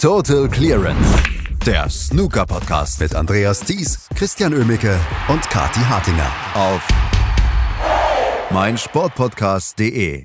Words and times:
Total 0.00 0.48
Clearance. 0.48 1.22
Der 1.66 1.90
Snooker-Podcast 1.90 3.00
mit 3.00 3.14
Andreas 3.14 3.60
Thies, 3.60 4.08
Christian 4.14 4.54
Ömicke 4.54 4.98
und 5.28 5.42
Kati 5.50 5.80
Hartinger 5.80 6.32
auf 6.54 6.88
meinsportpodcast.de. 8.50 10.24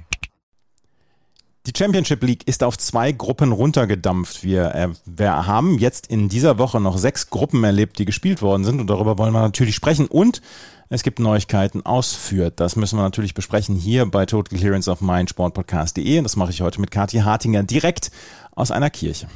Die 1.65 1.73
Championship 1.77 2.23
League 2.23 2.47
ist 2.47 2.63
auf 2.63 2.77
zwei 2.77 3.11
Gruppen 3.11 3.51
runtergedampft. 3.51 4.45
Wir, 4.45 4.73
äh, 4.73 4.87
wir 5.05 5.45
haben 5.45 5.77
jetzt 5.77 6.07
in 6.07 6.29
dieser 6.29 6.57
Woche 6.57 6.79
noch 6.79 6.97
sechs 6.97 7.29
Gruppen 7.29 7.61
erlebt, 7.65 7.99
die 7.99 8.05
gespielt 8.05 8.41
worden 8.41 8.63
sind 8.63 8.79
und 8.79 8.87
darüber 8.87 9.17
wollen 9.17 9.33
wir 9.33 9.41
natürlich 9.41 9.75
sprechen. 9.75 10.07
Und 10.07 10.41
es 10.87 11.03
gibt 11.03 11.19
Neuigkeiten 11.19 11.85
aus 11.85 12.13
Fürth. 12.13 12.53
Das 12.55 12.77
müssen 12.77 12.97
wir 12.97 13.03
natürlich 13.03 13.33
besprechen 13.33 13.75
hier 13.75 14.05
bei 14.05 14.25
Total 14.25 14.57
Clearance 14.57 14.89
auf 14.89 15.01
meinsportpodcast.de. 15.01 16.17
Und 16.19 16.23
das 16.23 16.37
mache 16.37 16.51
ich 16.51 16.61
heute 16.61 16.79
mit 16.79 16.91
Kathi 16.91 17.17
Hartinger 17.17 17.63
direkt 17.63 18.09
aus 18.55 18.71
einer 18.71 18.89
Kirche. 18.89 19.27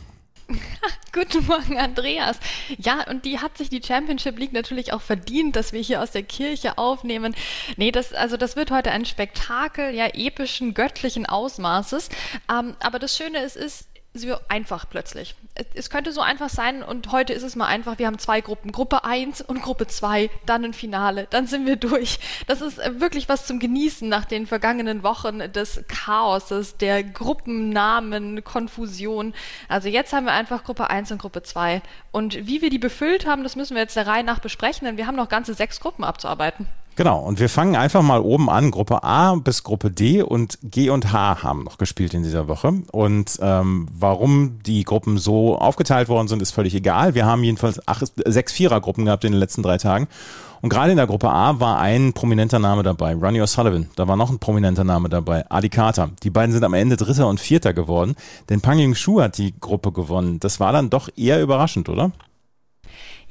Guten 1.14 1.46
Morgen, 1.46 1.78
Andreas. 1.78 2.40
Ja, 2.78 3.04
und 3.10 3.26
die 3.26 3.40
hat 3.40 3.58
sich 3.58 3.70
die 3.70 3.82
Championship 3.84 4.38
League 4.40 4.54
natürlich 4.54 4.94
auch 4.94 5.02
verdient, 5.02 5.56
dass 5.56 5.74
wir 5.74 5.82
hier 5.82 6.02
aus 6.02 6.12
der 6.12 6.24
Kirche 6.24 6.78
aufnehmen. 6.78 7.36
Nee, 7.78 7.92
das, 7.92 8.14
also 8.14 8.38
das 8.38 8.56
wird 8.56 8.72
heute 8.72 8.92
ein 8.92 9.06
Spektakel, 9.06 9.94
ja, 9.94 10.08
epischen, 10.08 10.74
göttlichen 10.74 11.26
Ausmaßes. 11.26 12.10
Ähm, 12.52 12.76
aber 12.80 13.00
das 13.00 13.16
Schöne 13.16 13.40
ist, 13.40 13.58
ist, 13.58 13.89
so 14.14 14.36
einfach 14.48 14.90
plötzlich. 14.90 15.36
Es 15.76 15.90
könnte 15.90 16.12
so 16.12 16.22
einfach 16.22 16.50
sein 16.50 16.82
und 16.82 17.12
heute 17.12 17.34
ist 17.34 17.44
es 17.44 17.56
mal 17.56 17.68
einfach. 17.68 18.00
Wir 18.00 18.08
haben 18.08 18.18
zwei 18.18 18.42
Gruppen, 18.42 18.72
Gruppe 18.72 19.04
1 19.04 19.42
und 19.42 19.62
Gruppe 19.62 19.86
2, 19.88 20.32
dann 20.46 20.66
ein 20.66 20.74
Finale, 20.74 21.28
dann 21.30 21.46
sind 21.46 21.66
wir 21.68 21.76
durch. 21.76 22.20
Das 22.48 22.62
ist 22.62 22.80
äh, 22.80 23.00
wirklich 23.00 23.30
was 23.30 23.46
zum 23.46 23.60
Genießen 23.60 24.10
nach 24.10 24.26
den 24.26 24.48
vergangenen 24.48 25.04
Wochen 25.04 25.40
des 25.52 25.84
Chaoses, 25.88 26.78
der 26.78 27.04
Gruppennamen, 27.04 28.44
Konfusion. 28.44 29.34
Also 29.68 29.90
jetzt 29.90 30.12
haben 30.12 30.26
wir 30.26 30.34
einfach 30.34 30.64
Gruppe 30.64 30.90
1 30.90 31.12
und 31.12 31.20
Gruppe 31.20 31.44
2. 31.44 31.82
Und 32.12 32.48
wie 32.48 32.62
wir 32.62 32.72
die 32.72 32.80
befüllt 32.80 33.28
haben, 33.28 33.44
das 33.44 33.56
müssen 33.56 33.76
wir 33.76 33.84
jetzt 33.84 33.96
der 33.96 34.08
Reihe 34.08 34.24
nach 34.24 34.40
besprechen, 34.40 34.86
denn 34.86 34.98
wir 34.98 35.06
haben 35.06 35.16
noch 35.16 35.30
ganze 35.30 35.54
sechs 35.54 35.80
Gruppen 35.80 36.04
abzuarbeiten. 36.04 36.68
Genau, 37.00 37.20
und 37.20 37.40
wir 37.40 37.48
fangen 37.48 37.78
einfach 37.78 38.02
mal 38.02 38.20
oben 38.20 38.50
an. 38.50 38.72
Gruppe 38.72 39.06
A 39.06 39.36
bis 39.36 39.64
Gruppe 39.64 39.90
D 39.90 40.22
und 40.22 40.60
G 40.64 40.90
und 40.90 41.14
H 41.14 41.44
haben 41.44 41.64
noch 41.64 41.78
gespielt 41.78 42.14
in 42.14 42.24
dieser 42.24 42.50
Woche. 42.50 42.74
Und 42.92 43.40
ähm, 43.42 43.88
warum 43.98 44.60
die 44.66 44.84
Gruppen 44.84 45.18
so 45.18 45.58
aufgeteilt 45.58 46.10
worden 46.10 46.28
sind, 46.28 46.42
ist 46.42 46.52
völlig 46.52 46.76
egal. 46.76 47.16
Wir 47.16 47.26
haben 47.26 47.42
jedenfalls 47.42 47.88
acht, 47.88 48.12
sechs 48.26 48.52
Vierergruppen 48.52 49.06
gehabt 49.06 49.24
in 49.24 49.32
den 49.32 49.40
letzten 49.40 49.64
drei 49.64 49.78
Tagen. 49.78 50.10
Und 50.60 50.68
gerade 50.68 50.92
in 50.92 50.98
der 50.98 51.08
Gruppe 51.08 51.30
A 51.30 51.62
war 51.62 51.80
ein 51.80 52.12
prominenter 52.12 52.60
Name 52.60 52.84
dabei, 52.84 53.16
Ronnie 53.16 53.42
O'Sullivan. 53.42 53.86
Da 53.96 54.06
war 54.10 54.18
noch 54.18 54.30
ein 54.30 54.40
prominenter 54.40 54.84
Name 54.84 55.08
dabei, 55.08 55.50
Adi 55.50 55.70
Carter. 55.70 56.10
Die 56.24 56.30
beiden 56.30 56.52
sind 56.52 56.66
am 56.66 56.74
Ende 56.74 56.98
Dritter 56.98 57.30
und 57.30 57.40
Vierter 57.40 57.74
geworden, 57.74 58.16
denn 58.50 58.60
Pang 58.60 58.78
Yung 58.78 58.94
Shu 58.94 59.22
hat 59.22 59.38
die 59.38 59.58
Gruppe 59.58 59.94
gewonnen. 59.94 60.42
Das 60.42 60.60
war 60.60 60.74
dann 60.74 60.90
doch 60.90 61.08
eher 61.16 61.42
überraschend, 61.42 61.88
oder? 61.88 62.12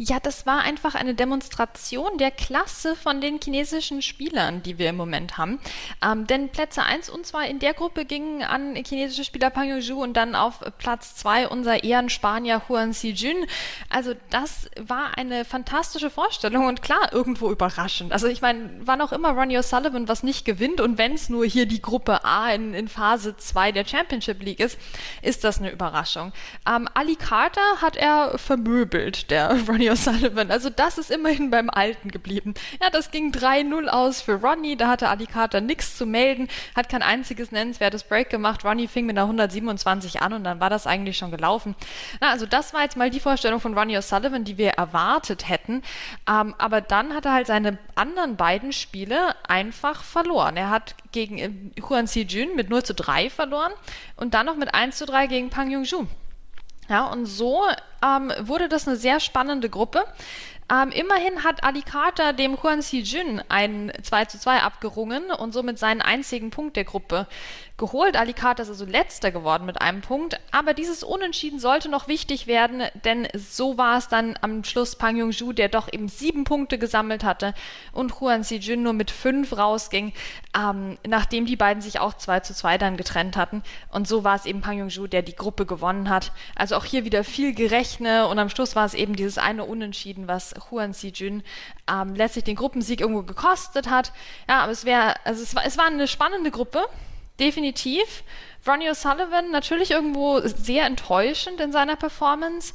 Ja, 0.01 0.21
das 0.21 0.47
war 0.47 0.61
einfach 0.61 0.95
eine 0.95 1.17
Demonstration 1.17 2.19
der 2.19 2.31
Klasse 2.31 2.95
von 2.95 3.21
den 3.21 3.41
chinesischen 3.43 4.01
Spielern, 4.01 4.63
die 4.63 4.79
wir 4.79 4.91
im 4.91 4.97
Moment 4.97 5.39
haben. 5.39 5.59
Ähm, 6.01 6.25
denn 6.25 6.51
Plätze 6.51 6.85
1 6.85 7.11
und 7.11 7.27
2 7.27 7.49
in 7.49 7.59
der 7.59 7.75
Gruppe 7.75 8.05
gingen 8.05 8.45
an 8.45 8.77
chinesische 8.77 9.25
Spieler 9.25 9.51
Pang 9.51 9.69
Yuzhu 9.69 10.01
und 10.01 10.17
dann 10.17 10.37
auf 10.37 10.61
Platz 10.79 11.17
2 11.17 11.49
unser 11.49 11.83
Ehrenspanier 11.83 12.69
Huan 12.69 12.93
Xijun. 12.93 13.45
Also 13.89 14.15
das 14.31 14.71
war 14.81 15.19
eine 15.19 15.45
fantastische 15.45 16.11
Vorstellung 16.11 16.67
und 16.67 16.81
klar, 16.81 17.13
irgendwo 17.13 17.51
überraschend. 17.51 18.13
Also 18.13 18.29
ich 18.29 18.41
meine, 18.41 18.71
wann 18.79 19.01
auch 19.01 19.11
immer 19.11 19.31
Ronnie 19.31 19.59
O'Sullivan 19.59 20.07
was 20.07 20.23
nicht 20.23 20.45
gewinnt 20.45 20.81
und 20.81 20.97
wenn 20.99 21.15
es 21.15 21.29
nur 21.29 21.45
hier 21.45 21.67
die 21.67 21.83
Gruppe 21.83 22.25
A 22.25 22.53
in, 22.53 22.73
in, 22.73 22.87
Phase 22.87 23.37
2 23.37 23.73
der 23.73 23.85
Championship 23.85 24.41
League 24.45 24.61
ist, 24.61 24.79
ist 25.23 25.43
das 25.43 25.59
eine 25.59 25.73
Überraschung. 25.73 26.33
Ähm, 26.69 26.89
Ali 26.95 27.17
Carter 27.17 27.83
hat 27.83 27.97
er 27.97 28.39
vermöbelt, 28.39 29.33
der 29.33 29.59
Ronnie 29.67 29.88
O'Sullivan. 29.91 30.51
Also 30.51 30.71
das 30.71 30.99
ist 30.99 31.11
immerhin 31.11 31.51
beim 31.51 31.71
Alten 31.71 32.11
geblieben. 32.11 32.55
Ja, 32.81 32.91
das 32.91 33.11
ging 33.11 33.33
3-0 33.33 33.89
aus 33.89 34.21
für 34.21 34.35
Ronnie. 34.35 34.77
Da 34.77 34.89
hatte 34.89 35.09
Ali 35.09 35.27
Carter 35.27 35.61
nichts 35.61 35.97
zu 35.97 36.07
melden, 36.07 36.49
hat 36.75 36.89
kein 36.89 37.03
einziges 37.03 37.53
nennenswertes 37.53 38.05
Break 38.05 38.31
gemacht. 38.31 38.65
Ronnie 38.65 38.89
fing 38.89 39.07
mit 39.07 39.17
einer 39.17 39.27
127 39.27 40.23
an 40.23 40.33
und 40.33 40.45
dann 40.45 40.61
war 40.61 40.71
das 40.71 40.87
eigentlich 40.87 41.17
schon 41.17 41.31
gelaufen. 41.31 41.75
Na, 42.21 42.31
also 42.31 42.47
das 42.47 42.73
war 42.75 42.83
jetzt 42.83 42.97
mal 42.97 43.11
die 43.11 43.21
Vorstellung 43.21 43.61
von 43.61 43.77
Ronnie 43.77 43.99
O'Sullivan, 43.99 44.45
die 44.45 44.59
wir 44.59 44.71
erwartet 44.71 45.49
hätten. 45.49 45.83
Ähm, 46.29 46.55
aber 46.59 46.81
dann 46.81 47.15
hat 47.15 47.25
er 47.25 47.33
halt 47.33 47.47
seine 47.47 47.79
anderen 47.95 48.37
beiden 48.37 48.73
Spiele 48.73 49.35
einfach 49.47 50.03
verloren. 50.03 50.57
Er 50.57 50.71
hat 50.71 50.95
gegen 51.13 51.39
äh, 51.39 51.51
Huan 51.83 52.07
Si 52.07 52.23
Jun 52.23 52.57
mit 52.57 52.71
0 52.71 52.83
zu 52.83 52.95
3 52.95 53.31
verloren 53.31 53.73
und 54.17 54.35
dann 54.35 54.47
noch 54.47 54.57
mit 54.57 54.75
1 54.75 54.97
zu 54.97 55.07
3 55.07 55.27
gegen 55.27 55.51
Pang 55.51 55.71
Yung-Ju. 55.71 56.07
Ja, 56.89 57.07
und 57.07 57.27
so 57.27 57.63
ähm, 58.03 58.33
wurde 58.41 58.69
das 58.69 58.89
eine 58.89 58.97
sehr 58.97 59.21
spannende 59.21 59.69
Gruppe. 59.69 60.05
Ähm, 60.71 60.91
immerhin 60.91 61.45
hat 61.45 61.65
Ali 61.65 61.83
Carter 61.83 62.33
dem 62.33 62.63
Huan 62.63 62.83
Si 62.83 63.01
Jun 63.01 63.43
ein 63.49 63.93
2 64.03 64.27
zu 64.27 64.39
2 64.39 64.63
abgerungen 64.63 65.31
und 65.31 65.53
somit 65.53 65.79
seinen 65.79 66.03
einzigen 66.03 66.51
Punkt 66.51 66.77
der 66.77 66.85
Gruppe 66.85 67.27
geholt. 67.79 68.17
Ali 68.17 68.33
Carter 68.33 68.65
ist 68.65 68.69
also 68.69 68.85
letzter 68.85 69.31
geworden 69.31 69.65
mit 69.65 69.81
einem 69.81 70.03
Punkt. 70.03 70.39
Aber 70.51 70.75
dieses 70.75 71.03
Unentschieden 71.03 71.61
sollte 71.61 71.89
noch 71.89 72.09
wichtig 72.09 72.47
werden, 72.47 72.83
denn 73.05 73.29
so 73.35 73.79
war 73.79 73.97
es 73.97 74.09
dann 74.09 74.37
am 74.43 74.65
Schluss 74.65 74.97
Pang 74.97 75.17
Yung-ju, 75.17 75.53
der 75.53 75.69
doch 75.69 75.91
eben 75.91 76.09
sieben 76.09 76.45
Punkte 76.45 76.77
gesammelt 76.79 77.25
hatte 77.25 77.55
und 77.93 78.21
Huan 78.21 78.43
Si 78.43 78.57
Jun 78.57 78.83
nur 78.83 78.93
mit 78.93 79.11
fünf 79.11 79.57
rausging, 79.57 80.13
ähm, 80.59 80.99
nachdem 81.07 81.47
die 81.47 81.57
beiden 81.57 81.81
sich 81.81 82.01
auch 82.01 82.15
2 82.15 82.41
zu 82.41 82.55
2 82.55 82.79
dann 82.79 82.97
getrennt 82.97 83.37
hatten. 83.37 83.63
Und 83.91 84.09
so 84.09 84.25
war 84.25 84.35
es 84.35 84.45
eben 84.45 84.61
Pang 84.61 84.79
Yung-ju, 84.79 85.07
der 85.07 85.23
die 85.23 85.37
Gruppe 85.37 85.65
gewonnen 85.65 86.11
hat. 86.11 86.33
Also 86.57 86.77
auch 86.77 86.85
hier 86.85 87.05
wieder 87.05 87.23
viel 87.23 87.55
Gerechne 87.55 88.27
und 88.27 88.39
am 88.39 88.51
Schluss 88.51 88.75
war 88.75 88.85
es 88.85 88.95
eben 88.95 89.15
dieses 89.15 89.39
eine 89.39 89.65
Unentschieden, 89.65 90.27
was 90.27 90.55
Huan 90.71 90.93
Si 90.93 91.09
Jun 91.09 91.45
ähm, 91.89 92.15
letztlich 92.17 92.45
den 92.45 92.57
Gruppensieg 92.57 93.01
irgendwo 93.01 93.23
gekostet 93.23 93.89
hat. 93.89 94.13
Ja, 94.49 94.63
aber 94.63 94.73
es 94.73 94.85
wäre, 94.85 95.15
also 95.25 95.43
es 95.43 95.55
war, 95.55 95.65
es 95.65 95.79
war 95.79 95.87
eine 95.87 96.09
spannende 96.09 96.51
Gruppe 96.51 96.89
definitiv. 97.41 98.25
Ronnie 98.67 98.91
O'Sullivan 98.91 99.51
natürlich 99.51 99.93
irgendwo 99.93 100.41
sehr 100.41 100.85
enttäuschend 100.85 101.61
in 101.61 101.73
seiner 101.73 101.97
Performance. 101.97 102.75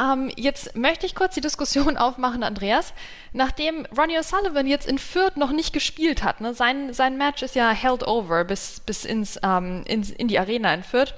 Ähm, 0.00 0.30
jetzt 0.36 0.76
möchte 0.76 1.06
ich 1.06 1.14
kurz 1.14 1.34
die 1.34 1.40
Diskussion 1.40 1.96
aufmachen, 1.98 2.42
Andreas. 2.42 2.94
Nachdem 3.32 3.86
Ronnie 3.96 4.18
O'Sullivan 4.18 4.66
jetzt 4.66 4.86
in 4.86 4.98
Fürth 4.98 5.36
noch 5.36 5.52
nicht 5.52 5.72
gespielt 5.72 6.22
hat, 6.22 6.40
ne, 6.40 6.54
sein, 6.54 6.92
sein 6.92 7.16
Match 7.16 7.42
ist 7.42 7.54
ja 7.54 7.70
held 7.70 8.06
over 8.06 8.44
bis, 8.44 8.80
bis 8.80 9.04
ins, 9.04 9.38
ähm, 9.42 9.82
ins, 9.86 10.10
in 10.10 10.28
die 10.28 10.38
Arena 10.38 10.72
in 10.74 10.82
Fürth. 10.82 11.14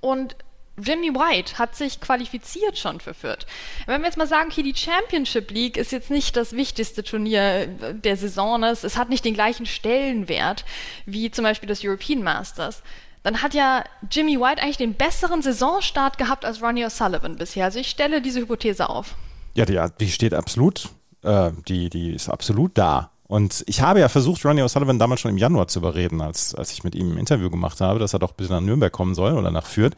Und 0.00 0.36
Jimmy 0.82 1.14
White 1.14 1.58
hat 1.58 1.76
sich 1.76 2.00
qualifiziert 2.00 2.78
schon 2.78 3.00
für 3.00 3.14
Fürth. 3.14 3.46
Wenn 3.86 4.00
wir 4.00 4.06
jetzt 4.06 4.18
mal 4.18 4.26
sagen, 4.26 4.50
okay, 4.50 4.62
die 4.62 4.74
Championship 4.74 5.50
League 5.50 5.76
ist 5.76 5.92
jetzt 5.92 6.10
nicht 6.10 6.36
das 6.36 6.52
wichtigste 6.52 7.02
Turnier 7.02 7.66
der 7.66 8.16
Saison, 8.16 8.62
es 8.62 8.96
hat 8.96 9.08
nicht 9.08 9.24
den 9.24 9.34
gleichen 9.34 9.66
Stellenwert 9.66 10.64
wie 11.06 11.30
zum 11.30 11.44
Beispiel 11.44 11.68
das 11.68 11.84
European 11.84 12.22
Masters, 12.22 12.82
dann 13.22 13.42
hat 13.42 13.54
ja 13.54 13.84
Jimmy 14.10 14.40
White 14.40 14.62
eigentlich 14.62 14.78
den 14.78 14.94
besseren 14.94 15.42
Saisonstart 15.42 16.16
gehabt 16.18 16.44
als 16.44 16.62
Ronnie 16.62 16.86
O'Sullivan 16.86 17.36
bisher. 17.36 17.66
Also 17.66 17.78
ich 17.78 17.90
stelle 17.90 18.22
diese 18.22 18.40
Hypothese 18.40 18.88
auf. 18.88 19.14
Ja, 19.54 19.66
die, 19.66 19.78
die 19.98 20.10
steht 20.10 20.32
absolut, 20.32 20.88
äh, 21.22 21.50
die, 21.68 21.90
die 21.90 22.14
ist 22.14 22.28
absolut 22.28 22.78
da. 22.78 23.10
Und 23.30 23.62
ich 23.68 23.80
habe 23.80 24.00
ja 24.00 24.08
versucht, 24.08 24.44
Ronnie 24.44 24.62
O'Sullivan 24.62 24.98
damals 24.98 25.20
schon 25.20 25.30
im 25.30 25.38
Januar 25.38 25.68
zu 25.68 25.78
überreden, 25.78 26.20
als, 26.20 26.54
als 26.54 26.72
ich 26.72 26.82
mit 26.82 26.94
ihm 26.94 27.12
ein 27.12 27.18
Interview 27.18 27.50
gemacht 27.50 27.80
habe, 27.80 27.98
dass 27.98 28.12
er 28.12 28.18
doch 28.18 28.32
bisschen 28.32 28.56
nach 28.56 28.62
Nürnberg 28.62 28.92
kommen 28.92 29.14
soll 29.14 29.34
oder 29.34 29.50
nach 29.50 29.66
Fürth. 29.66 29.94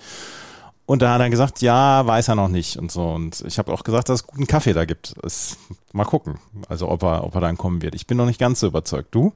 Und 0.85 1.01
da 1.01 1.15
hat 1.15 1.21
er 1.21 1.31
gesagt, 1.31 1.63
ja, 1.63 2.07
weiß 2.07 2.29
er 2.29 2.35
noch 2.35 2.49
nicht 2.49 2.77
und 2.77 2.91
so. 2.91 3.09
Und 3.11 3.43
ich 3.47 3.59
habe 3.59 3.73
auch 3.73 3.85
gesagt, 3.85 4.09
dass 4.09 4.21
es 4.21 4.27
guten 4.27 4.47
Kaffee 4.47 4.73
da 4.73 4.85
gibt. 4.85 5.15
Es, 5.23 5.57
mal 5.93 6.05
gucken, 6.05 6.39
also 6.69 6.89
ob 6.89 7.03
er, 7.03 7.25
ob 7.25 7.35
er 7.35 7.41
dann 7.41 7.57
kommen 7.57 7.83
wird. 7.83 7.95
Ich 7.95 8.07
bin 8.07 8.17
noch 8.17 8.27
nicht 8.27 8.41
ganz 8.41 8.61
so 8.61 8.67
überzeugt. 8.67 9.15
Du? 9.15 9.33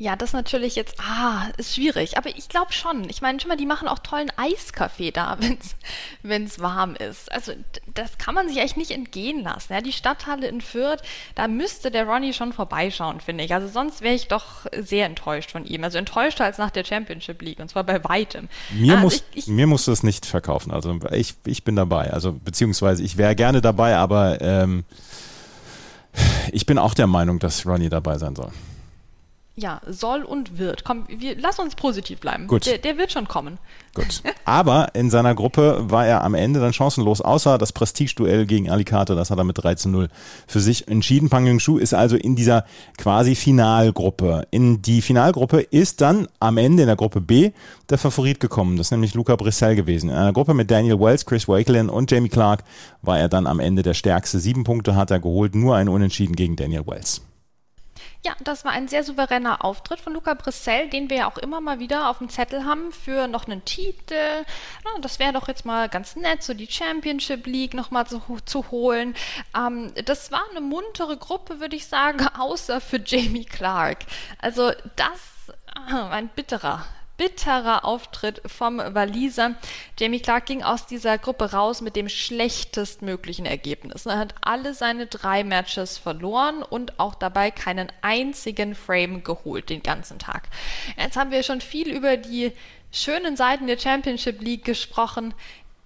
Ja, 0.00 0.14
das 0.14 0.32
natürlich 0.32 0.76
jetzt, 0.76 1.00
ah, 1.00 1.48
ist 1.56 1.74
schwierig. 1.74 2.16
Aber 2.16 2.30
ich 2.30 2.48
glaube 2.48 2.72
schon. 2.72 3.10
Ich 3.10 3.20
meine, 3.20 3.40
schon 3.40 3.48
mal, 3.48 3.56
die 3.56 3.66
machen 3.66 3.88
auch 3.88 3.98
tollen 3.98 4.30
Eiskaffee 4.36 5.10
da, 5.10 5.36
wenn 6.22 6.44
es 6.44 6.60
warm 6.60 6.94
ist. 6.94 7.32
Also 7.32 7.52
das 7.94 8.16
kann 8.16 8.32
man 8.32 8.46
sich 8.48 8.58
echt 8.58 8.76
nicht 8.76 8.92
entgehen 8.92 9.42
lassen. 9.42 9.72
Ja, 9.72 9.80
die 9.80 9.92
Stadthalle 9.92 10.46
in 10.46 10.60
Fürth, 10.60 11.02
da 11.34 11.48
müsste 11.48 11.90
der 11.90 12.06
Ronny 12.06 12.32
schon 12.32 12.52
vorbeischauen, 12.52 13.20
finde 13.20 13.42
ich. 13.42 13.52
Also 13.52 13.66
sonst 13.66 14.00
wäre 14.00 14.14
ich 14.14 14.28
doch 14.28 14.66
sehr 14.78 15.04
enttäuscht 15.04 15.50
von 15.50 15.64
ihm. 15.64 15.82
Also 15.82 15.98
enttäuschter 15.98 16.44
als 16.44 16.58
nach 16.58 16.70
der 16.70 16.84
Championship 16.84 17.42
League 17.42 17.58
und 17.58 17.68
zwar 17.68 17.82
bei 17.82 18.02
weitem. 18.04 18.48
Mir, 18.70 18.98
ah, 18.98 19.00
muss, 19.00 19.14
ich, 19.14 19.24
ich, 19.34 19.46
mir 19.48 19.66
musst 19.66 19.88
du 19.88 19.92
es 19.92 20.04
nicht 20.04 20.26
verkaufen. 20.26 20.70
Also 20.70 20.96
ich, 21.10 21.34
ich 21.44 21.64
bin 21.64 21.74
dabei. 21.74 22.12
Also 22.12 22.32
beziehungsweise 22.32 23.02
ich 23.02 23.16
wäre 23.16 23.34
gerne 23.34 23.60
dabei, 23.60 23.96
aber 23.96 24.40
ähm, 24.42 24.84
ich 26.52 26.66
bin 26.66 26.78
auch 26.78 26.94
der 26.94 27.08
Meinung, 27.08 27.40
dass 27.40 27.66
Ronny 27.66 27.88
dabei 27.88 28.18
sein 28.18 28.36
soll. 28.36 28.52
Ja, 29.58 29.80
soll 29.86 30.22
und 30.22 30.58
wird. 30.58 30.84
Komm, 30.84 31.04
wir, 31.08 31.36
lass 31.38 31.58
uns 31.58 31.74
positiv 31.74 32.20
bleiben. 32.20 32.46
Gut. 32.46 32.66
Der, 32.66 32.78
der 32.78 32.96
wird 32.96 33.10
schon 33.12 33.26
kommen. 33.26 33.58
Gut. 33.94 34.22
Aber 34.44 34.94
in 34.94 35.10
seiner 35.10 35.34
Gruppe 35.34 35.84
war 35.90 36.06
er 36.06 36.22
am 36.22 36.34
Ende 36.34 36.60
dann 36.60 36.72
chancenlos, 36.72 37.20
außer 37.20 37.58
das 37.58 37.72
Prestigeduell 37.72 38.46
gegen 38.46 38.70
Alicante. 38.70 39.14
Das 39.14 39.30
hat 39.30 39.38
er 39.38 39.44
mit 39.44 39.62
3 39.62 39.74
zu 39.74 39.88
0 39.88 40.08
für 40.46 40.60
sich 40.60 40.86
entschieden. 40.88 41.28
Pang 41.28 41.46
Yung-Shu 41.46 41.78
ist 41.78 41.92
also 41.92 42.16
in 42.16 42.36
dieser 42.36 42.64
quasi 42.96 43.34
Finalgruppe. 43.34 44.46
In 44.50 44.80
die 44.82 45.02
Finalgruppe 45.02 45.60
ist 45.60 46.00
dann 46.00 46.28
am 46.38 46.56
Ende 46.56 46.84
in 46.84 46.86
der 46.86 46.96
Gruppe 46.96 47.20
B 47.20 47.50
der 47.90 47.98
Favorit 47.98 48.38
gekommen. 48.38 48.76
Das 48.76 48.88
ist 48.88 48.90
nämlich 48.92 49.14
Luca 49.14 49.34
Brissell 49.34 49.74
gewesen. 49.74 50.10
In 50.10 50.16
einer 50.16 50.32
Gruppe 50.32 50.54
mit 50.54 50.70
Daniel 50.70 51.00
Wells, 51.00 51.26
Chris 51.26 51.48
Wakelin 51.48 51.88
und 51.88 52.10
Jamie 52.10 52.28
Clark 52.28 52.62
war 53.02 53.18
er 53.18 53.28
dann 53.28 53.46
am 53.46 53.58
Ende 53.58 53.82
der 53.82 53.94
stärkste. 53.94 54.38
Sieben 54.38 54.62
Punkte 54.62 54.94
hat 54.94 55.10
er 55.10 55.18
geholt, 55.18 55.54
nur 55.56 55.74
ein 55.74 55.88
Unentschieden 55.88 56.36
gegen 56.36 56.54
Daniel 56.54 56.86
Wells. 56.86 57.22
Ja, 58.28 58.34
das 58.40 58.62
war 58.62 58.72
ein 58.72 58.88
sehr 58.88 59.04
souveräner 59.04 59.64
Auftritt 59.64 60.00
von 60.00 60.12
Luca 60.12 60.34
Brissell, 60.34 60.90
den 60.90 61.08
wir 61.08 61.16
ja 61.16 61.30
auch 61.30 61.38
immer 61.38 61.62
mal 61.62 61.78
wieder 61.78 62.10
auf 62.10 62.18
dem 62.18 62.28
Zettel 62.28 62.66
haben 62.66 62.92
für 62.92 63.26
noch 63.26 63.46
einen 63.46 63.64
Titel. 63.64 64.12
Ja, 64.12 65.00
das 65.00 65.18
wäre 65.18 65.32
doch 65.32 65.48
jetzt 65.48 65.64
mal 65.64 65.88
ganz 65.88 66.14
nett, 66.14 66.42
so 66.42 66.52
die 66.52 66.66
Championship 66.66 67.46
League 67.46 67.72
nochmal 67.72 68.06
zu, 68.06 68.20
zu 68.44 68.70
holen. 68.70 69.14
Ähm, 69.56 69.94
das 70.04 70.30
war 70.30 70.42
eine 70.50 70.60
muntere 70.60 71.16
Gruppe, 71.16 71.58
würde 71.58 71.76
ich 71.76 71.86
sagen, 71.86 72.28
außer 72.38 72.82
für 72.82 73.00
Jamie 73.02 73.46
Clark. 73.46 74.00
Also 74.42 74.72
das 74.96 75.54
war 75.88 76.10
ein 76.10 76.28
bitterer, 76.28 76.84
bitterer 77.18 77.84
Auftritt 77.84 78.40
vom 78.46 78.78
Waliser. 78.78 79.56
Jamie 79.98 80.20
Clark 80.20 80.46
ging 80.46 80.62
aus 80.62 80.86
dieser 80.86 81.18
Gruppe 81.18 81.52
raus 81.52 81.82
mit 81.82 81.96
dem 81.96 82.08
schlechtestmöglichen 82.08 83.44
Ergebnis. 83.44 84.06
Er 84.06 84.18
hat 84.18 84.34
alle 84.40 84.72
seine 84.72 85.06
drei 85.06 85.44
Matches 85.44 85.98
verloren 85.98 86.62
und 86.62 86.98
auch 86.98 87.14
dabei 87.14 87.50
keinen 87.50 87.92
einzigen 88.00 88.74
Frame 88.74 89.22
geholt 89.22 89.68
den 89.68 89.82
ganzen 89.82 90.18
Tag. 90.18 90.48
Jetzt 90.96 91.16
haben 91.16 91.32
wir 91.32 91.42
schon 91.42 91.60
viel 91.60 91.90
über 91.90 92.16
die 92.16 92.52
schönen 92.92 93.36
Seiten 93.36 93.66
der 93.66 93.78
Championship 93.78 94.40
League 94.40 94.64
gesprochen 94.64 95.34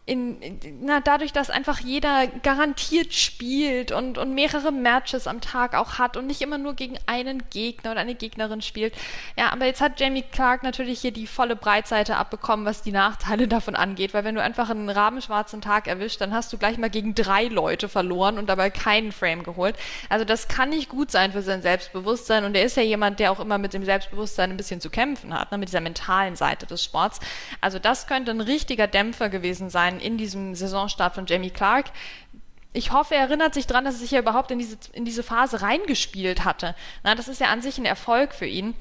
in, 0.05 0.59
na, 0.81 0.99
dadurch, 0.99 1.33
dass 1.33 1.49
einfach 1.49 1.79
jeder 1.79 2.27
garantiert 2.43 3.15
spielt 3.15 3.93
und, 3.93 4.19
und 4.19 4.35
mehrere 4.35 4.73
Matches 4.73 5.29
am 5.29 5.41
Tag 5.41 5.77
auch 5.77 5.99
hat 5.99 6.17
und 6.17 6.27
nicht 6.27 6.43
immer 6.43 6.59
nur 6.59 6.75
gegen 6.75 6.99
einen 7.07 7.45
Gegner 7.51 7.93
oder 7.93 8.01
eine 8.01 8.17
Gegnerin 8.17 8.63
spielt. 8.63 8.95
Ja, 9.39 9.53
aber 9.53 9.67
jetzt 9.67 9.81
hat 9.81 10.01
Jamie 10.01 10.25
Clark 10.25 10.65
natürlich 10.65 11.01
hier 11.01 11.13
die 11.13 11.29
volle 11.29 11.55
Breitseite 11.55 12.17
abbekommen, 12.17 12.67
was 12.67 12.83
die 12.83 12.91
Nachteile 12.91 13.47
davon 13.49 13.77
angeht, 13.77 14.13
weil 14.13 14.25
wenn 14.25 14.35
du 14.35 14.43
einfach 14.43 14.71
einen 14.71 14.91
rabenschwarzen 14.91 15.61
Tag 15.61 15.87
erwischt, 15.87 16.21
dann 16.21 16.35
hast 16.35 16.53
du 16.53 16.59
gleich 16.59 16.79
mal 16.79 16.91
gegen 16.91 17.15
drei 17.15 17.45
Leute 17.45 17.89
verloren 17.89 18.39
und 18.39 18.49
dabei 18.49 18.71
keinen 18.71 19.13
Frame 19.13 19.45
geholt. 19.45 19.77
Also 20.09 20.25
das 20.25 20.49
kann 20.49 20.71
nicht 20.71 20.89
gut 20.89 21.13
sein 21.13 21.31
für 21.31 21.43
sein 21.43 21.63
Selbstbewusstsein 21.63 22.43
und 22.45 22.57
er 22.57 22.65
ist 22.65 22.77
ja 22.77 22.83
jemand, 22.83 23.21
der 23.21 23.31
auch 23.31 23.39
immer 23.39 23.59
mit 23.59 23.73
dem 23.73 23.85
Selbstbewusstsein 23.85 24.51
ein 24.51 24.57
bisschen 24.57 24.81
zu 24.81 24.91
kämpfen 24.91 25.33
hat, 25.33 25.53
ne, 25.53 25.59
mit 25.59 25.69
dieser 25.69 25.81
mentalen 25.81 26.35
Seite 26.35 26.67
des 26.67 26.83
Sports. 26.83 27.21
Also 27.61 27.79
das 27.79 28.09
könnte 28.09 28.33
ein 28.33 28.41
richtiger 28.41 28.89
Dämpfer 28.89 29.29
gewesen 29.29 29.71
sein, 29.71 29.93
sein 29.93 30.01
in 30.03 30.19
diesem 30.19 30.55
Saisonstart 30.55 31.15
von 31.15 31.27
Jamie 31.27 31.51
Clark. 31.51 31.87
Ich 32.75 32.93
hoffe, 32.93 33.15
er 33.15 33.23
erinnert 33.23 33.53
sich 33.53 33.67
daran, 33.67 33.85
dass 33.85 33.97
er 33.97 34.01
sich 34.01 34.13
ja 34.13 34.21
überhaupt 34.21 34.51
in 34.51 34.59
diese, 34.59 34.79
in 34.93 35.05
diese 35.05 35.23
Phase 35.23 35.61
reingespielt 35.61 36.45
hatte. 36.45 36.75
Na, 37.03 37.15
das 37.15 37.29
ist 37.29 37.41
ja 37.41 37.49
an 37.49 37.61
sich 37.61 37.77
ein 37.79 37.85
Erfolg 37.85 38.35
für 38.35 38.47
ihn. 38.47 38.75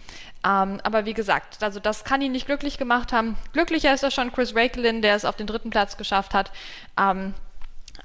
Ähm, 0.44 0.80
aber 0.84 1.06
wie 1.06 1.14
gesagt, 1.14 1.62
also 1.62 1.80
das 1.80 2.04
kann 2.04 2.22
ihn 2.22 2.32
nicht 2.32 2.46
glücklich 2.46 2.78
gemacht 2.78 3.14
haben. 3.14 3.38
Glücklicher 3.54 3.94
ist 3.94 4.04
er 4.04 4.12
schon 4.12 4.32
Chris 4.32 4.56
Rakelin, 4.56 5.02
der 5.02 5.16
es 5.16 5.26
auf 5.26 5.36
den 5.36 5.46
dritten 5.46 5.70
Platz 5.70 5.98
geschafft 5.98 6.34
hat. 6.34 6.52
Ähm, 6.98 7.34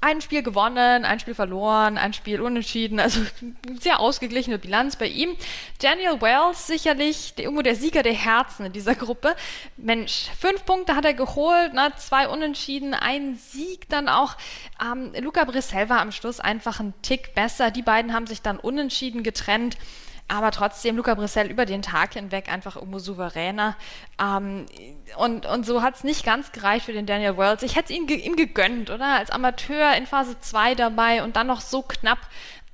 ein 0.01 0.21
Spiel 0.21 0.43
gewonnen, 0.43 1.05
ein 1.05 1.19
Spiel 1.19 1.33
verloren, 1.33 1.97
ein 1.97 2.13
Spiel 2.13 2.41
unentschieden, 2.41 2.99
also 2.99 3.21
sehr 3.79 3.99
ausgeglichene 3.99 4.59
Bilanz 4.59 4.95
bei 4.95 5.07
ihm. 5.07 5.35
Daniel 5.79 6.21
Wells 6.21 6.67
sicherlich 6.67 7.33
irgendwo 7.37 7.61
der 7.61 7.75
Sieger 7.75 8.03
der 8.03 8.13
Herzen 8.13 8.65
in 8.67 8.73
dieser 8.73 8.95
Gruppe. 8.95 9.35
Mensch, 9.75 10.27
fünf 10.39 10.65
Punkte 10.65 10.95
hat 10.95 11.05
er 11.05 11.13
geholt, 11.13 11.73
ne, 11.73 11.91
zwei 11.97 12.27
Unentschieden, 12.27 12.93
ein 12.93 13.35
Sieg 13.35 13.89
dann 13.89 14.09
auch. 14.09 14.35
Ähm, 14.81 15.13
Luca 15.19 15.43
Brissell 15.45 15.89
war 15.89 15.99
am 15.99 16.11
Schluss 16.11 16.39
einfach 16.39 16.79
ein 16.79 16.93
Tick 17.01 17.33
besser. 17.33 17.71
Die 17.71 17.81
beiden 17.81 18.13
haben 18.13 18.27
sich 18.27 18.41
dann 18.41 18.59
unentschieden 18.59 19.23
getrennt 19.23 19.77
aber 20.27 20.51
trotzdem 20.51 20.97
Luca 20.97 21.15
Brissell 21.15 21.49
über 21.49 21.65
den 21.65 21.81
Tag 21.81 22.13
hinweg 22.13 22.51
einfach 22.51 22.75
irgendwo 22.75 22.99
souveräner. 22.99 23.75
Ähm, 24.21 24.65
und, 25.17 25.45
und 25.45 25.65
so 25.65 25.81
hat 25.81 25.95
es 25.95 26.03
nicht 26.03 26.25
ganz 26.25 26.51
gereicht 26.51 26.85
für 26.85 26.93
den 26.93 27.05
Daniel 27.05 27.37
Wells. 27.37 27.63
Ich 27.63 27.75
hätte 27.75 27.93
es 27.93 27.97
ihm, 27.97 28.07
ihm 28.09 28.35
gegönnt, 28.35 28.89
oder? 28.89 29.05
Als 29.05 29.29
Amateur 29.29 29.95
in 29.95 30.05
Phase 30.05 30.39
2 30.39 30.75
dabei 30.75 31.23
und 31.23 31.35
dann 31.37 31.47
noch 31.47 31.61
so 31.61 31.81
knapp 31.81 32.19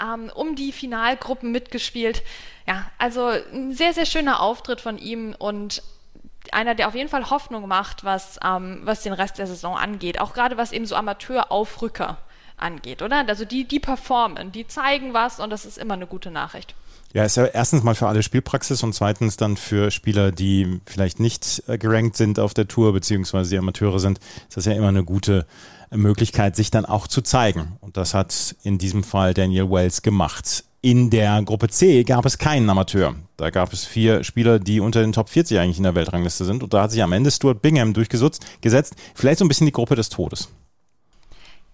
ähm, 0.01 0.31
um 0.33 0.55
die 0.55 0.71
Finalgruppen 0.71 1.51
mitgespielt. 1.51 2.23
Ja, 2.67 2.89
also 2.97 3.27
ein 3.27 3.73
sehr, 3.73 3.93
sehr 3.93 4.05
schöner 4.05 4.39
Auftritt 4.39 4.81
von 4.81 4.97
ihm 4.97 5.35
und 5.37 5.83
einer, 6.51 6.75
der 6.75 6.87
auf 6.87 6.95
jeden 6.95 7.09
Fall 7.09 7.29
Hoffnung 7.29 7.67
macht, 7.67 8.03
was, 8.03 8.39
ähm, 8.43 8.81
was 8.83 9.03
den 9.03 9.13
Rest 9.13 9.37
der 9.37 9.47
Saison 9.47 9.77
angeht. 9.77 10.19
Auch 10.19 10.33
gerade 10.33 10.57
was 10.57 10.71
eben 10.71 10.85
so 10.85 10.95
Amateuraufrücker 10.95 12.17
angeht, 12.57 13.01
oder? 13.01 13.25
Also 13.27 13.45
die, 13.45 13.65
die 13.65 13.79
performen, 13.79 14.51
die 14.51 14.67
zeigen 14.67 15.13
was 15.13 15.39
und 15.39 15.49
das 15.49 15.65
ist 15.65 15.77
immer 15.77 15.93
eine 15.93 16.07
gute 16.07 16.31
Nachricht. 16.31 16.75
Ja, 17.13 17.23
ist 17.23 17.37
ja 17.37 17.45
erstens 17.45 17.83
mal 17.83 17.93
für 17.93 18.07
alle 18.07 18.23
Spielpraxis 18.23 18.81
und 18.81 18.93
zweitens 18.93 19.37
dann 19.37 19.55
für 19.55 19.91
Spieler, 19.91 20.31
die 20.31 20.81
vielleicht 20.87 21.19
nicht 21.19 21.61
äh, 21.67 21.77
gerankt 21.77 22.17
sind 22.17 22.39
auf 22.39 22.55
der 22.55 22.67
Tour, 22.67 22.91
beziehungsweise 22.91 23.51
die 23.51 23.57
Amateure 23.59 23.99
sind, 23.99 24.19
ist 24.47 24.57
das 24.57 24.65
ja 24.65 24.73
immer 24.73 24.87
eine 24.87 25.03
gute 25.03 25.45
äh, 25.91 25.97
Möglichkeit, 25.97 26.55
sich 26.55 26.71
dann 26.71 26.85
auch 26.85 27.05
zu 27.07 27.21
zeigen. 27.21 27.77
Und 27.81 27.97
das 27.97 28.15
hat 28.15 28.55
in 28.63 28.79
diesem 28.79 29.03
Fall 29.03 29.35
Daniel 29.35 29.69
Wells 29.69 30.01
gemacht. 30.01 30.63
In 30.81 31.11
der 31.11 31.39
Gruppe 31.43 31.69
C 31.69 32.03
gab 32.03 32.25
es 32.25 32.39
keinen 32.39 32.67
Amateur. 32.67 33.15
Da 33.37 33.51
gab 33.51 33.73
es 33.73 33.85
vier 33.85 34.23
Spieler, 34.23 34.57
die 34.57 34.79
unter 34.79 35.01
den 35.01 35.13
Top 35.13 35.29
40 35.29 35.59
eigentlich 35.59 35.77
in 35.77 35.83
der 35.83 35.95
Weltrangliste 35.95 36.45
sind. 36.45 36.63
Und 36.63 36.73
da 36.73 36.81
hat 36.81 36.91
sich 36.91 37.03
am 37.03 37.13
Ende 37.13 37.29
Stuart 37.29 37.61
Bingham 37.61 37.93
durchgesetzt. 37.93 38.43
Vielleicht 39.13 39.37
so 39.37 39.45
ein 39.45 39.47
bisschen 39.47 39.67
die 39.67 39.71
Gruppe 39.71 39.95
des 39.95 40.09
Todes 40.09 40.49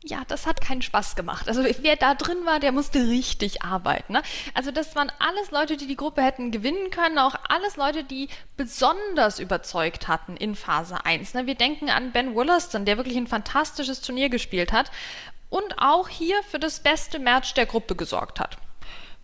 ja, 0.04 0.24
das 0.28 0.48
hat 0.48 0.62
keinen 0.62 0.81
Spaß 0.81 1.16
gemacht. 1.16 1.50
Also 1.50 1.63
wer 1.63 1.96
da 1.98 2.16
drin 2.16 2.46
war, 2.46 2.60
der 2.60 2.72
musste 2.72 3.00
richtig 3.10 3.63
arbeiten. 3.63 4.13
Ne? 4.13 4.22
Also 4.54 4.72
das 4.72 4.96
waren 4.96 5.12
alles 5.19 5.51
Leute, 5.51 5.75
die 5.75 5.88
die 5.88 5.98
Gruppe 5.98 6.22
hätten 6.22 6.51
gewinnen 6.51 6.90
können, 6.90 7.19
auch 7.19 7.36
alles 7.50 7.75
Leute, 7.75 8.06
die 8.06 8.30
besonders 8.56 9.40
überzeugt 9.40 10.07
hatten 10.07 10.38
in 10.38 10.56
Phase 10.56 11.04
1. 11.06 11.34
Ne? 11.34 11.48
Wir 11.48 11.56
denken 11.56 11.90
an 11.90 12.12
Ben 12.13 12.34
Wollaston, 12.34 12.86
der 12.86 12.96
wirklich 12.98 13.18
ein 13.18 13.28
fantastisches 13.28 14.00
Turnier 14.00 14.30
gespielt 14.30 14.72
hat 14.72 14.90
und 15.50 15.80
auch 15.80 16.07
hier 16.07 16.42
für 16.44 16.60
das 16.60 16.80
beste 16.80 17.19
Match 17.19 17.54
der 17.54 17.66
Gruppe 17.66 17.95
gesorgt 17.95 18.40
hat. 18.40 18.57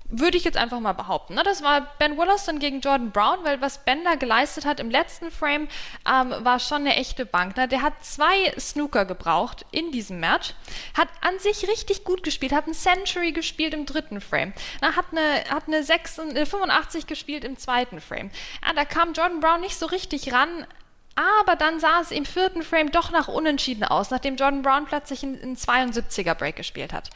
Würde 0.09 0.37
ich 0.37 0.43
jetzt 0.43 0.57
einfach 0.57 0.79
mal 0.79 0.93
behaupten. 0.93 1.33
Ne? 1.33 1.41
Das 1.43 1.63
war 1.63 1.81
Ben 1.97 2.15
Wollaston 2.15 2.59
gegen 2.59 2.79
Jordan 2.79 3.11
Brown, 3.11 3.39
weil 3.43 3.59
was 3.61 3.79
Ben 3.83 4.03
da 4.03 4.13
geleistet 4.13 4.63
hat 4.63 4.79
im 4.79 4.91
letzten 4.91 5.31
Frame, 5.31 5.67
ähm, 6.07 6.33
war 6.45 6.59
schon 6.59 6.81
eine 6.81 6.95
echte 6.95 7.25
Bank. 7.25 7.57
Ne? 7.57 7.67
Der 7.67 7.81
hat 7.81 7.93
zwei 8.05 8.53
Snooker 8.59 9.05
gebraucht 9.05 9.65
in 9.71 9.91
diesem 9.91 10.19
Match, 10.19 10.53
hat 10.95 11.07
an 11.21 11.39
sich 11.39 11.67
richtig 11.67 12.03
gut 12.03 12.21
gespielt, 12.21 12.53
hat 12.53 12.67
ein 12.67 12.75
Century 12.75 13.31
gespielt 13.31 13.73
im 13.73 13.87
dritten 13.87 14.21
Frame, 14.21 14.53
ne? 14.81 14.95
hat 14.95 15.05
eine, 15.11 15.43
hat 15.49 15.63
eine 15.67 15.83
6, 15.83 16.19
äh, 16.19 16.45
85 16.45 17.07
gespielt 17.07 17.43
im 17.43 17.57
zweiten 17.57 17.99
Frame. 17.99 18.29
Ja, 18.63 18.73
da 18.73 18.85
kam 18.85 19.13
Jordan 19.13 19.39
Brown 19.39 19.61
nicht 19.61 19.77
so 19.77 19.87
richtig 19.87 20.31
ran, 20.31 20.67
aber 21.15 21.55
dann 21.55 21.79
sah 21.79 22.01
es 22.01 22.11
im 22.11 22.25
vierten 22.25 22.61
Frame 22.61 22.91
doch 22.91 23.09
nach 23.09 23.27
Unentschieden 23.27 23.85
aus, 23.85 24.11
nachdem 24.11 24.35
Jordan 24.35 24.61
Brown 24.61 24.85
plötzlich 24.85 25.23
einen 25.23 25.55
72er 25.55 26.35
Break 26.35 26.57
gespielt 26.57 26.93
hat. 26.93 27.09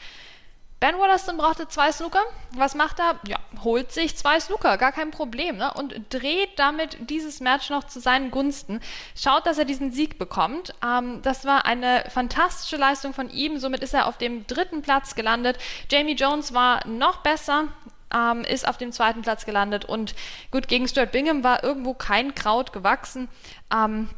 Ben 0.80 0.96
Wollaston 0.96 1.36
brauchte 1.36 1.68
zwei 1.68 1.92
Snooker. 1.92 2.22
Was 2.52 2.74
macht 2.74 2.98
er? 3.00 3.20
Ja, 3.28 3.36
holt 3.62 3.92
sich 3.92 4.16
zwei 4.16 4.40
Snooker, 4.40 4.78
gar 4.78 4.92
kein 4.92 5.10
Problem. 5.10 5.58
Ne? 5.58 5.70
Und 5.74 5.94
dreht 6.08 6.58
damit 6.58 6.96
dieses 7.10 7.40
Match 7.40 7.68
noch 7.68 7.84
zu 7.84 8.00
seinen 8.00 8.30
Gunsten. 8.30 8.80
Schaut, 9.14 9.46
dass 9.46 9.58
er 9.58 9.66
diesen 9.66 9.92
Sieg 9.92 10.18
bekommt. 10.18 10.72
Ähm, 10.82 11.20
das 11.20 11.44
war 11.44 11.66
eine 11.66 12.04
fantastische 12.08 12.76
Leistung 12.76 13.12
von 13.12 13.28
ihm. 13.28 13.58
Somit 13.58 13.82
ist 13.82 13.92
er 13.92 14.06
auf 14.06 14.16
dem 14.16 14.46
dritten 14.46 14.80
Platz 14.80 15.14
gelandet. 15.14 15.58
Jamie 15.90 16.14
Jones 16.14 16.54
war 16.54 16.86
noch 16.86 17.18
besser. 17.18 17.68
Ähm, 18.12 18.42
ist 18.42 18.66
auf 18.66 18.78
dem 18.78 18.90
zweiten 18.90 19.22
Platz 19.22 19.44
gelandet 19.44 19.84
und 19.84 20.16
gut, 20.50 20.66
gegen 20.66 20.88
Stuart 20.88 21.12
Bingham 21.12 21.44
war 21.44 21.62
irgendwo 21.62 21.94
kein 21.94 22.34
Kraut 22.34 22.72
gewachsen. 22.72 23.28
Ähm, 23.72 24.08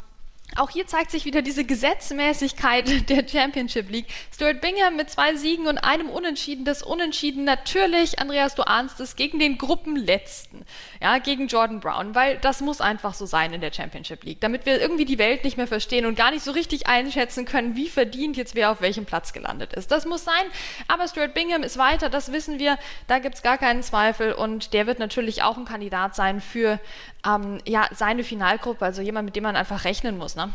auch 0.56 0.70
hier 0.70 0.86
zeigt 0.86 1.10
sich 1.10 1.24
wieder 1.24 1.42
diese 1.42 1.64
Gesetzmäßigkeit 1.64 3.08
der 3.08 3.26
Championship 3.26 3.90
League. 3.90 4.06
Stuart 4.34 4.60
Bingham 4.60 4.96
mit 4.96 5.10
zwei 5.10 5.34
Siegen 5.36 5.66
und 5.66 5.78
einem 5.78 6.08
Unentschieden. 6.10 6.64
Das 6.64 6.82
Unentschieden 6.82 7.44
natürlich, 7.44 8.18
Andreas, 8.18 8.54
du 8.54 8.62
ahnst 8.66 9.00
es, 9.00 9.16
gegen 9.16 9.38
den 9.38 9.58
Gruppenletzten. 9.58 10.64
Ja, 11.00 11.18
gegen 11.18 11.46
Jordan 11.46 11.80
Brown. 11.80 12.14
Weil 12.14 12.38
das 12.38 12.60
muss 12.60 12.80
einfach 12.80 13.14
so 13.14 13.26
sein 13.26 13.52
in 13.52 13.60
der 13.60 13.72
Championship 13.72 14.24
League. 14.24 14.40
Damit 14.40 14.66
wir 14.66 14.80
irgendwie 14.80 15.04
die 15.04 15.18
Welt 15.18 15.44
nicht 15.44 15.56
mehr 15.56 15.66
verstehen 15.66 16.06
und 16.06 16.16
gar 16.16 16.30
nicht 16.30 16.44
so 16.44 16.50
richtig 16.52 16.86
einschätzen 16.86 17.44
können, 17.44 17.76
wie 17.76 17.88
verdient 17.88 18.36
jetzt 18.36 18.54
wer 18.54 18.70
auf 18.70 18.80
welchem 18.80 19.04
Platz 19.04 19.32
gelandet 19.32 19.72
ist. 19.72 19.90
Das 19.90 20.04
muss 20.06 20.24
sein. 20.24 20.44
Aber 20.88 21.08
Stuart 21.08 21.34
Bingham 21.34 21.62
ist 21.62 21.78
weiter, 21.78 22.10
das 22.10 22.32
wissen 22.32 22.58
wir. 22.58 22.78
Da 23.06 23.18
gibt 23.18 23.36
es 23.36 23.42
gar 23.42 23.58
keinen 23.58 23.82
Zweifel. 23.82 24.32
Und 24.32 24.72
der 24.72 24.86
wird 24.86 24.98
natürlich 24.98 25.42
auch 25.42 25.56
ein 25.56 25.64
Kandidat 25.64 26.14
sein 26.14 26.40
für 26.40 26.78
ähm, 27.26 27.58
ja, 27.66 27.88
seine 27.92 28.24
Finalgruppe. 28.24 28.84
Also 28.84 29.02
jemand, 29.02 29.26
mit 29.26 29.36
dem 29.36 29.44
man 29.44 29.56
einfach 29.56 29.84
rechnen 29.84 30.18
muss. 30.18 30.36
Ne? 30.46 30.52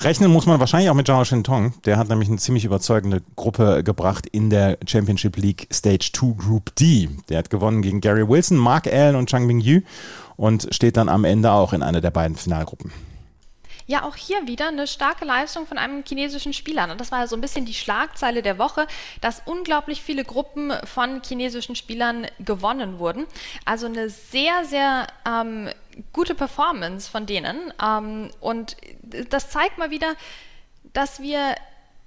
Rechnen 0.00 0.32
muss 0.32 0.46
man 0.46 0.58
wahrscheinlich 0.58 0.90
auch 0.90 0.94
mit 0.94 1.06
Zhao 1.06 1.24
Shintong. 1.24 1.74
Der 1.84 1.96
hat 1.96 2.08
nämlich 2.08 2.28
eine 2.28 2.38
ziemlich 2.38 2.64
überzeugende 2.64 3.22
Gruppe 3.36 3.84
gebracht 3.84 4.26
in 4.26 4.50
der 4.50 4.78
Championship 4.86 5.36
League 5.36 5.68
Stage 5.72 6.10
2 6.12 6.34
Group 6.38 6.74
D. 6.74 7.08
Der 7.28 7.38
hat 7.38 7.50
gewonnen 7.50 7.82
gegen 7.82 8.00
Gary 8.00 8.28
Wilson, 8.28 8.58
Mark 8.58 8.88
Allen 8.88 9.14
und 9.14 9.28
Chang 9.28 9.46
Ming 9.46 9.60
Yu 9.60 9.82
und 10.36 10.66
steht 10.74 10.96
dann 10.96 11.08
am 11.08 11.24
Ende 11.24 11.52
auch 11.52 11.72
in 11.72 11.84
einer 11.84 12.00
der 12.00 12.10
beiden 12.10 12.36
Finalgruppen. 12.36 12.90
Ja, 13.86 14.04
auch 14.04 14.16
hier 14.16 14.46
wieder 14.46 14.68
eine 14.68 14.86
starke 14.86 15.24
Leistung 15.24 15.66
von 15.66 15.78
einem 15.78 16.04
chinesischen 16.06 16.52
Spieler. 16.52 16.90
Und 16.90 17.00
das 17.00 17.12
war 17.12 17.20
ja 17.20 17.26
so 17.26 17.36
ein 17.36 17.40
bisschen 17.40 17.64
die 17.64 17.74
Schlagzeile 17.74 18.42
der 18.42 18.58
Woche, 18.58 18.86
dass 19.20 19.42
unglaublich 19.44 20.02
viele 20.02 20.24
Gruppen 20.24 20.72
von 20.84 21.22
chinesischen 21.22 21.76
Spielern 21.76 22.26
gewonnen 22.38 22.98
wurden. 22.98 23.26
Also 23.64 23.86
eine 23.86 24.10
sehr, 24.10 24.64
sehr 24.64 25.06
ähm, 25.26 25.70
gute 26.12 26.34
Performance 26.34 27.10
von 27.10 27.26
denen. 27.26 27.72
Ähm, 27.82 28.30
und 28.40 28.76
das 29.30 29.50
zeigt 29.50 29.78
mal 29.78 29.90
wieder, 29.90 30.14
dass 30.92 31.20
wir 31.20 31.54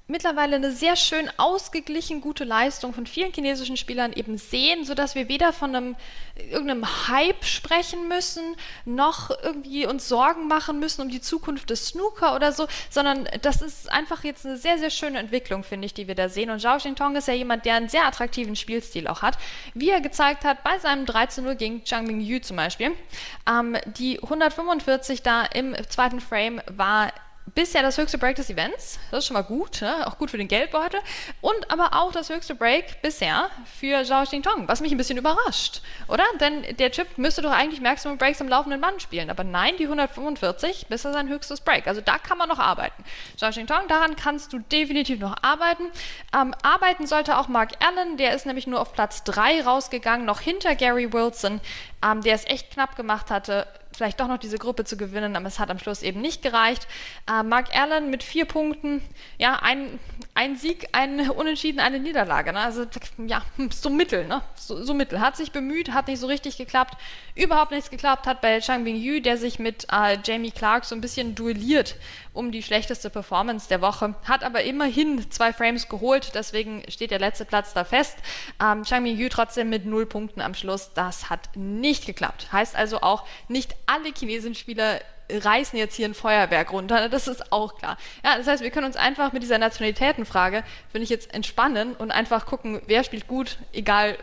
mittlerweile 0.08 0.58
eine 0.58 0.72
sehr 0.72 0.96
schön 0.96 1.30
ausgeglichen 1.38 2.22
gute 2.22 2.44
Leistung 2.44 2.94
von 2.94 3.08
vielen 3.08 3.34
chinesischen 3.34 3.76
Spielern 3.76 4.14
eben 4.14 4.38
sehen, 4.38 4.86
sodass 4.86 5.16
wir 5.16 5.30
weder 5.30 5.52
von 5.52 5.76
einem 5.76 5.96
irgendeinem 6.36 7.08
Hype 7.08 7.44
sprechen 7.46 8.08
müssen, 8.08 8.56
noch 8.86 9.32
irgendwie 9.44 9.88
uns 9.88 10.08
Sorgen 10.08 10.48
machen 10.48 10.80
müssen 10.80 11.02
um 11.02 11.10
die 11.10 11.22
Zukunft 11.22 11.70
des 11.70 11.88
Snooker 11.88 12.36
oder 12.36 12.52
so, 12.52 12.68
sondern 12.90 13.28
das 13.42 13.62
ist 13.62 13.92
einfach 13.92 14.24
jetzt 14.24 14.46
eine 14.46 14.58
sehr, 14.58 14.78
sehr 14.78 14.90
schöne 14.92 15.18
Entwicklung, 15.18 15.64
finde 15.64 15.88
ich, 15.88 15.94
die 15.94 16.08
wir 16.08 16.16
da 16.16 16.30
sehen. 16.30 16.50
Und 16.50 16.60
Zhao 16.60 16.78
Xintong 16.78 17.16
ist 17.16 17.28
ja 17.28 17.34
jemand, 17.34 17.66
der 17.66 17.76
einen 17.76 17.90
sehr 17.90 18.06
attraktiven 18.06 18.56
Spielstil 18.56 19.08
auch 19.08 19.22
hat, 19.22 19.38
wie 19.74 19.90
er 19.90 20.02
gezeigt 20.02 20.46
hat 20.46 20.64
bei 20.64 20.78
seinem 20.78 21.06
13-0 21.06 21.56
gegen 21.56 21.86
Zhang 21.86 22.06
Mingyu 22.06 22.40
zum 22.40 22.58
Beispiel. 22.58 22.92
Ähm, 23.50 23.78
die 23.98 24.22
145 24.22 25.24
da 25.24 25.44
im 25.44 25.76
zweiten 25.90 26.20
Frame 26.20 26.62
war 26.68 27.12
bisher 27.54 27.84
das 27.84 27.98
höchste 27.98 28.18
Break 28.18 28.36
des 28.36 28.50
Events. 28.50 29.00
Das 29.12 29.20
ist 29.20 29.28
schon 29.28 29.36
mal 29.36 29.44
gut, 29.44 29.82
ne? 29.82 30.08
auch 30.08 30.18
gut 30.18 30.32
für 30.32 30.38
den 30.38 30.48
Geldbeutel. 30.48 31.00
Und 31.42 31.72
aber 31.72 31.94
auch 31.94 32.12
das 32.12 32.30
höchste 32.30 32.56
Break 32.56 33.02
bisher 33.02 33.50
für 33.80 34.04
Zhao 34.04 34.24
Xingtong, 34.24 34.68
was 34.68 34.82
mich 34.82 34.92
ein 34.92 34.98
bisschen 34.98 35.18
überrascht, 35.18 35.82
oder? 36.08 36.24
Denn 36.40 36.76
der 36.78 36.92
Chip 36.92 37.18
müsste 37.18 37.42
doch 37.42 37.52
eigentlich 37.52 37.82
Maximum 37.82 38.18
Breaks 38.18 38.42
im 38.42 38.48
laufenden 38.48 38.82
Band 38.82 39.02
spielen. 39.02 39.30
Aber 39.30 39.44
nein, 39.44 39.76
die 39.78 39.84
145 39.84 40.88
bisher 40.88 41.14
sein 41.14 41.30
höchstes 41.30 41.62
Break. 41.62 41.88
Also 41.88 42.02
da 42.02 42.18
kann 42.18 42.38
man 42.38 42.50
noch 42.50 42.60
arbeiten. 42.60 43.04
Zhao 43.38 43.52
Xingtong, 43.52 43.88
daran 43.88 44.16
kannst 44.16 44.52
du 44.52 44.60
definitiv 44.60 45.20
noch 45.20 45.36
arbeiten. 45.42 45.84
Ähm, 46.36 46.56
arbeiten 46.64 47.06
sollte 47.06 47.38
auch 47.38 47.48
Mark 47.48 47.74
Allen, 47.80 48.18
der 48.18 48.34
ist 48.34 48.46
nämlich 48.46 48.66
nur 48.66 48.82
auf 48.82 48.94
Platz 48.94 49.24
3 49.24 49.64
rausgegangen, 49.64 50.26
noch 50.26 50.40
hinter 50.40 50.76
Gary 50.76 51.14
Wilson, 51.14 51.62
ähm, 52.04 52.22
der 52.22 52.36
es 52.36 52.46
echt 52.46 52.72
knapp 52.72 52.96
gemacht 52.96 53.30
hatte 53.30 53.68
vielleicht 53.96 54.20
doch 54.20 54.28
noch 54.28 54.38
diese 54.38 54.58
Gruppe 54.58 54.84
zu 54.84 54.98
gewinnen, 54.98 55.36
aber 55.36 55.48
es 55.48 55.60
hat 55.60 55.70
am 55.70 55.80
Schluss 55.80 56.04
eben 56.04 56.22
nicht 56.22 56.42
gereicht. 56.42 56.88
Äh, 57.30 57.44
Mark 57.44 57.76
Allen 57.76 58.10
mit 58.10 58.24
vier 58.24 58.46
Punkten, 58.46 59.02
ja, 59.38 59.60
ein, 59.62 60.00
ein 60.34 60.56
Sieg, 60.56 60.88
ein 60.92 61.30
Unentschieden, 61.30 61.80
eine 61.80 62.00
Niederlage. 62.00 62.54
Ne? 62.54 62.60
Also 62.60 62.86
ja, 63.26 63.42
so 63.72 63.90
mittel, 63.90 64.28
ne? 64.28 64.42
So, 64.56 64.84
so, 64.84 64.94
mittel. 64.94 65.20
Hat 65.20 65.38
sich 65.38 65.52
bemüht, 65.52 65.94
hat 65.94 66.08
nicht 66.08 66.20
so 66.20 66.28
richtig 66.28 66.58
geklappt. 66.58 66.96
Überhaupt 67.36 67.72
nichts 67.72 67.90
geklappt 67.90 68.28
hat 68.28 68.42
bei 68.42 68.60
Chang 68.60 68.84
Bing 68.84 68.96
Yu, 68.96 69.22
der 69.22 69.38
sich 69.38 69.60
mit 69.60 69.88
äh, 69.92 70.18
Jamie 70.24 70.52
Clark 70.52 70.86
so 70.86 70.96
ein 70.96 71.02
bisschen 71.02 71.36
duelliert 71.36 71.96
um 72.36 72.52
die 72.52 72.62
schlechteste 72.62 73.10
Performance 73.10 73.68
der 73.68 73.82
Woche, 73.82 74.16
hat 74.26 74.44
aber 74.44 74.64
immerhin 74.64 75.32
zwei 75.32 75.54
Frames 75.54 75.90
geholt, 75.90 76.32
deswegen 76.36 76.84
steht 76.90 77.12
der 77.12 77.20
letzte 77.20 77.46
Platz 77.46 77.74
da 77.74 77.84
fest. 77.84 78.18
Ähm, 78.62 78.84
Chang 78.84 79.06
Yu 79.06 79.30
trotzdem 79.30 79.70
mit 79.70 79.86
null 79.86 80.06
Punkten 80.06 80.42
am 80.42 80.54
Schluss, 80.54 80.92
das 80.94 81.30
hat 81.30 81.50
nicht 81.56 82.06
geklappt. 82.06 82.52
Heißt 82.52 82.76
also 82.76 83.02
auch, 83.02 83.26
nicht 83.48 83.76
alle 83.86 84.12
chinesischen 84.18 84.56
Spieler 84.56 85.00
reißen 85.30 85.78
jetzt 85.80 85.96
hier 85.96 86.08
ein 86.08 86.14
Feuerwerk 86.14 86.72
runter, 86.72 87.10
das 87.10 87.28
ist 87.28 87.52
auch 87.52 87.78
klar. 87.78 87.98
Ja, 88.24 88.38
das 88.38 88.48
heißt, 88.48 88.62
wir 88.62 88.70
können 88.70 88.86
uns 88.86 88.96
einfach 88.96 89.34
mit 89.34 89.42
dieser 89.42 89.58
Nationalitätenfrage, 89.58 90.64
finde 90.92 91.04
ich 91.04 91.10
jetzt 91.10 91.34
entspannen 91.34 91.96
und 91.96 92.12
einfach 92.12 92.46
gucken, 92.46 92.82
wer 92.86 93.04
spielt 93.04 93.28
gut, 93.28 93.58
egal 93.74 94.18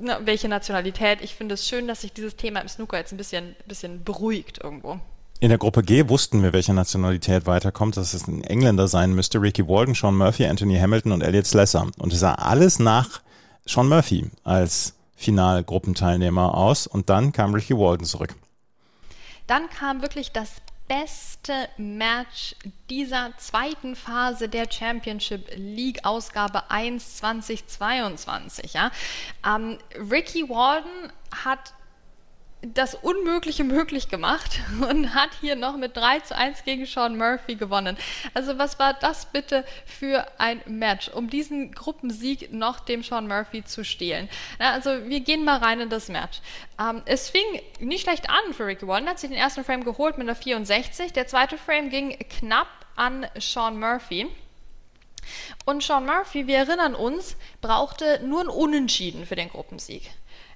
na, 0.00 0.24
welche 0.24 0.48
Nationalität. 0.48 1.20
Ich 1.22 1.34
finde 1.34 1.54
es 1.54 1.68
schön, 1.68 1.86
dass 1.86 2.00
sich 2.00 2.12
dieses 2.12 2.36
Thema 2.36 2.60
im 2.60 2.68
Snooker 2.68 2.98
jetzt 2.98 3.12
ein 3.12 3.16
bisschen, 3.16 3.54
bisschen 3.66 4.02
beruhigt 4.02 4.58
irgendwo. 4.62 5.00
In 5.38 5.50
der 5.50 5.58
Gruppe 5.58 5.82
G 5.82 6.08
wussten 6.08 6.42
wir, 6.42 6.54
welche 6.54 6.72
Nationalität 6.72 7.46
weiterkommt, 7.46 7.98
dass 7.98 8.14
es 8.14 8.26
ein 8.26 8.42
Engländer 8.42 8.88
sein 8.88 9.14
müsste. 9.14 9.40
Ricky 9.42 9.68
Walden, 9.68 9.94
Sean 9.94 10.16
Murphy, 10.16 10.46
Anthony 10.46 10.78
Hamilton 10.78 11.12
und 11.12 11.20
Elliot 11.20 11.46
Slesser. 11.46 11.88
Und 11.98 12.12
es 12.14 12.20
sah 12.20 12.34
alles 12.34 12.78
nach 12.78 13.20
Sean 13.66 13.88
Murphy 13.88 14.30
als 14.44 14.94
Finalgruppenteilnehmer 15.14 16.54
aus. 16.54 16.86
Und 16.86 17.10
dann 17.10 17.32
kam 17.32 17.52
Ricky 17.52 17.76
Walden 17.76 18.06
zurück. 18.06 18.34
Dann 19.46 19.68
kam 19.68 20.00
wirklich 20.00 20.32
das 20.32 20.50
beste 20.88 21.68
Match 21.76 22.56
dieser 22.88 23.32
zweiten 23.36 23.94
Phase 23.94 24.48
der 24.48 24.70
Championship 24.70 25.50
League 25.56 26.04
Ausgabe 26.04 26.70
1 26.70 27.16
2022. 27.18 28.72
Ja. 28.72 28.90
Ähm, 29.44 29.78
Ricky 30.10 30.48
Walden 30.48 31.12
hat 31.44 31.74
das 32.74 32.94
Unmögliche 32.94 33.64
möglich 33.64 34.08
gemacht 34.08 34.60
und 34.88 35.14
hat 35.14 35.30
hier 35.40 35.56
noch 35.56 35.76
mit 35.76 35.96
3 35.96 36.20
zu 36.20 36.36
1 36.36 36.64
gegen 36.64 36.86
Sean 36.86 37.16
Murphy 37.16 37.54
gewonnen. 37.54 37.96
Also 38.34 38.58
was 38.58 38.78
war 38.78 38.94
das 38.94 39.26
bitte 39.26 39.64
für 39.84 40.26
ein 40.38 40.60
Match, 40.66 41.08
um 41.08 41.30
diesen 41.30 41.72
Gruppensieg 41.72 42.52
noch 42.52 42.80
dem 42.80 43.02
Sean 43.02 43.28
Murphy 43.28 43.64
zu 43.64 43.84
stehlen? 43.84 44.28
Na, 44.58 44.72
also 44.72 45.08
wir 45.08 45.20
gehen 45.20 45.44
mal 45.44 45.58
rein 45.58 45.80
in 45.80 45.90
das 45.90 46.08
Match. 46.08 46.40
Ähm, 46.80 47.02
es 47.06 47.28
fing 47.28 47.44
nicht 47.80 48.02
schlecht 48.02 48.28
an 48.30 48.52
für 48.52 48.66
Ricky 48.66 48.86
Warren, 48.86 49.08
hat 49.08 49.18
sich 49.18 49.30
den 49.30 49.38
ersten 49.38 49.64
Frame 49.64 49.84
geholt 49.84 50.18
mit 50.18 50.26
einer 50.26 50.36
64, 50.36 51.12
der 51.12 51.26
zweite 51.26 51.58
Frame 51.58 51.90
ging 51.90 52.18
knapp 52.38 52.68
an 52.96 53.26
Sean 53.38 53.78
Murphy. 53.78 54.28
Und 55.64 55.82
Sean 55.82 56.06
Murphy, 56.06 56.46
wir 56.46 56.58
erinnern 56.58 56.94
uns, 56.94 57.36
brauchte 57.60 58.20
nur 58.24 58.42
ein 58.42 58.48
Unentschieden 58.48 59.26
für 59.26 59.36
den 59.36 59.48
Gruppensieg. 59.48 60.10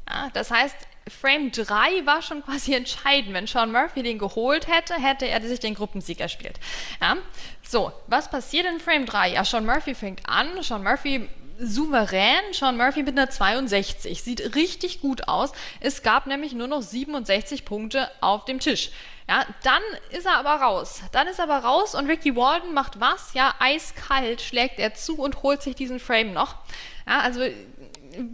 Ja, 0.09 0.31
das 0.33 0.51
heißt, 0.51 0.77
Frame 1.11 1.51
3 1.51 2.07
war 2.07 2.23
schon 2.23 2.45
quasi 2.45 2.75
entscheidend. 2.77 3.35
Wenn 3.35 3.47
Sean 3.47 3.73
Murphy 3.73 4.03
den 4.03 4.19
geholt 4.19 4.69
hätte, 4.69 4.95
hätte 4.95 5.27
er 5.27 5.41
sich 5.43 5.61
den 5.61 5.75
Gruppensieg 5.75 6.21
erspielt. 6.21 6.59
Ja? 7.01 7.17
So, 7.63 7.93
was 8.07 8.31
passiert 8.31 8.67
in 8.67 8.81
Frame 8.81 9.07
3? 9.07 9.33
Ja, 9.35 9.45
Sean 9.45 9.67
Murphy 9.67 9.95
fängt 9.95 10.29
an. 10.29 10.63
Sean 10.63 10.83
Murphy 10.83 11.29
souverän. 11.59 12.53
Sean 12.53 12.77
Murphy 12.77 13.03
mit 13.03 13.19
einer 13.19 13.31
62. 13.31 14.23
Sieht 14.23 14.55
richtig 14.55 15.01
gut 15.01 15.29
aus. 15.29 15.53
Es 15.81 16.03
gab 16.03 16.27
nämlich 16.27 16.53
nur 16.53 16.69
noch 16.69 16.83
67 16.83 17.65
Punkte 17.65 18.11
auf 18.21 18.45
dem 18.45 18.61
Tisch. 18.61 18.91
Ja, 19.29 19.45
dann 19.63 19.83
ist 20.11 20.27
er 20.27 20.39
aber 20.39 20.55
raus. 20.55 21.03
Dann 21.13 21.29
ist 21.29 21.39
er 21.39 21.45
aber 21.45 21.59
raus 21.59 21.95
und 21.95 22.09
Ricky 22.09 22.35
Walden 22.35 22.75
macht 22.75 22.99
was? 22.99 23.33
Ja, 23.35 23.55
eiskalt 23.61 24.41
schlägt 24.41 24.81
er 24.81 24.95
zu 24.95 25.21
und 25.21 25.45
holt 25.45 25.63
sich 25.63 25.77
diesen 25.77 26.01
Frame 26.01 26.33
noch. 26.33 26.57
Ja, 27.07 27.21
also 27.21 27.41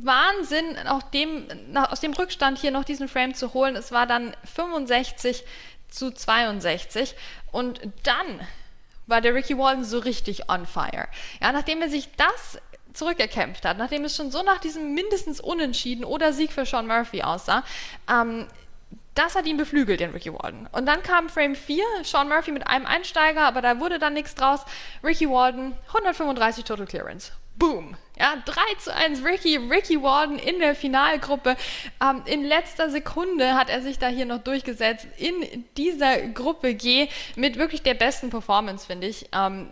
Wahnsinn, 0.02 0.76
auch 0.88 1.02
dem, 1.02 1.47
aus 1.75 2.00
dem 2.00 2.12
Rückstand 2.12 2.59
hier 2.59 2.71
noch 2.71 2.85
diesen 2.85 3.09
Frame 3.09 3.35
zu 3.35 3.54
holen. 3.54 3.76
Es 3.76 3.92
war 3.92 4.06
dann 4.06 4.35
65 4.54 5.45
zu 5.88 6.11
62 6.12 7.14
und 7.52 7.80
dann 8.02 8.40
war 9.06 9.21
der 9.21 9.35
Ricky 9.35 9.56
Walden 9.56 9.85
so 9.85 9.99
richtig 9.99 10.50
on 10.50 10.66
fire. 10.66 11.09
Ja, 11.40 11.52
nachdem 11.52 11.80
er 11.83 11.88
sich 11.88 12.09
das 12.16 12.59
zurückerkämpft 12.92 13.64
hat, 13.64 13.78
nachdem 13.78 14.04
es 14.04 14.16
schon 14.16 14.30
so 14.30 14.42
nach 14.42 14.59
diesem 14.59 14.95
mindestens 14.95 15.40
Unentschieden 15.40 16.04
oder 16.04 16.33
Sieg 16.33 16.52
für 16.52 16.66
Sean 16.66 16.87
Murphy 16.87 17.23
aussah, 17.23 17.62
ähm, 18.11 18.47
das 19.14 19.35
hat 19.35 19.47
ihn 19.47 19.56
beflügelt, 19.56 20.00
den 20.00 20.11
Ricky 20.11 20.33
Walden. 20.33 20.66
Und 20.73 20.87
dann 20.87 21.02
kam 21.02 21.28
Frame 21.28 21.54
4, 21.54 21.83
Sean 22.02 22.28
Murphy 22.28 22.52
mit 22.52 22.66
einem 22.66 22.85
Einsteiger, 22.85 23.42
aber 23.42 23.62
da 23.62 23.80
wurde 23.80 23.99
dann 23.99 24.12
nichts 24.12 24.35
draus. 24.35 24.61
Ricky 25.02 25.28
Walden, 25.28 25.75
135 25.88 26.64
Total 26.64 26.87
Clearance. 26.87 27.33
Boom. 27.56 27.97
Ja, 28.19 28.35
3 28.45 28.61
zu 28.79 28.95
1 28.95 29.25
Ricky, 29.25 29.57
Ricky 29.57 30.03
Warden 30.03 30.39
in 30.39 30.59
der 30.59 30.75
Finalgruppe. 30.75 31.57
Ähm, 32.03 32.23
in 32.25 32.45
letzter 32.45 32.89
Sekunde 32.89 33.55
hat 33.55 33.69
er 33.69 33.83
sich 33.83 33.99
da 33.99 34.09
hier 34.09 34.25
noch 34.25 34.39
durchgesetzt 34.39 35.07
in 35.19 35.65
dieser 35.77 36.19
Gruppe 36.29 36.75
G 36.75 37.09
mit 37.35 37.59
wirklich 37.59 37.83
der 37.83 37.95
besten 37.95 38.31
Performance, 38.31 38.87
finde 38.87 39.07
ich, 39.07 39.29
ähm, 39.33 39.69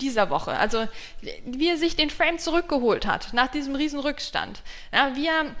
dieser 0.00 0.30
Woche. 0.30 0.58
Also, 0.58 0.88
wie 1.44 1.68
er 1.68 1.76
sich 1.76 1.94
den 1.94 2.10
Frame 2.10 2.38
zurückgeholt 2.38 3.06
hat 3.06 3.32
nach 3.32 3.48
diesem 3.48 3.76
riesen 3.76 4.00
Rückstand. 4.00 4.62
Ja, 4.92 5.14
wie 5.14 5.26
er 5.26 5.54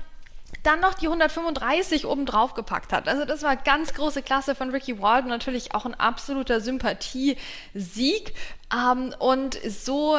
dann 0.62 0.80
noch 0.80 0.94
die 0.94 1.06
135 1.06 2.06
oben 2.06 2.26
drauf 2.26 2.54
gepackt 2.54 2.92
hat. 2.92 3.08
Also 3.08 3.24
das 3.24 3.42
war 3.42 3.56
ganz 3.56 3.92
große 3.94 4.22
Klasse 4.22 4.54
von 4.54 4.70
Ricky 4.70 5.00
Walden, 5.00 5.28
natürlich 5.28 5.74
auch 5.74 5.84
ein 5.84 5.94
absoluter 5.94 6.60
Sympathie-Sieg. 6.60 8.34
Ähm, 8.72 9.14
und 9.18 9.58
so 9.66 10.18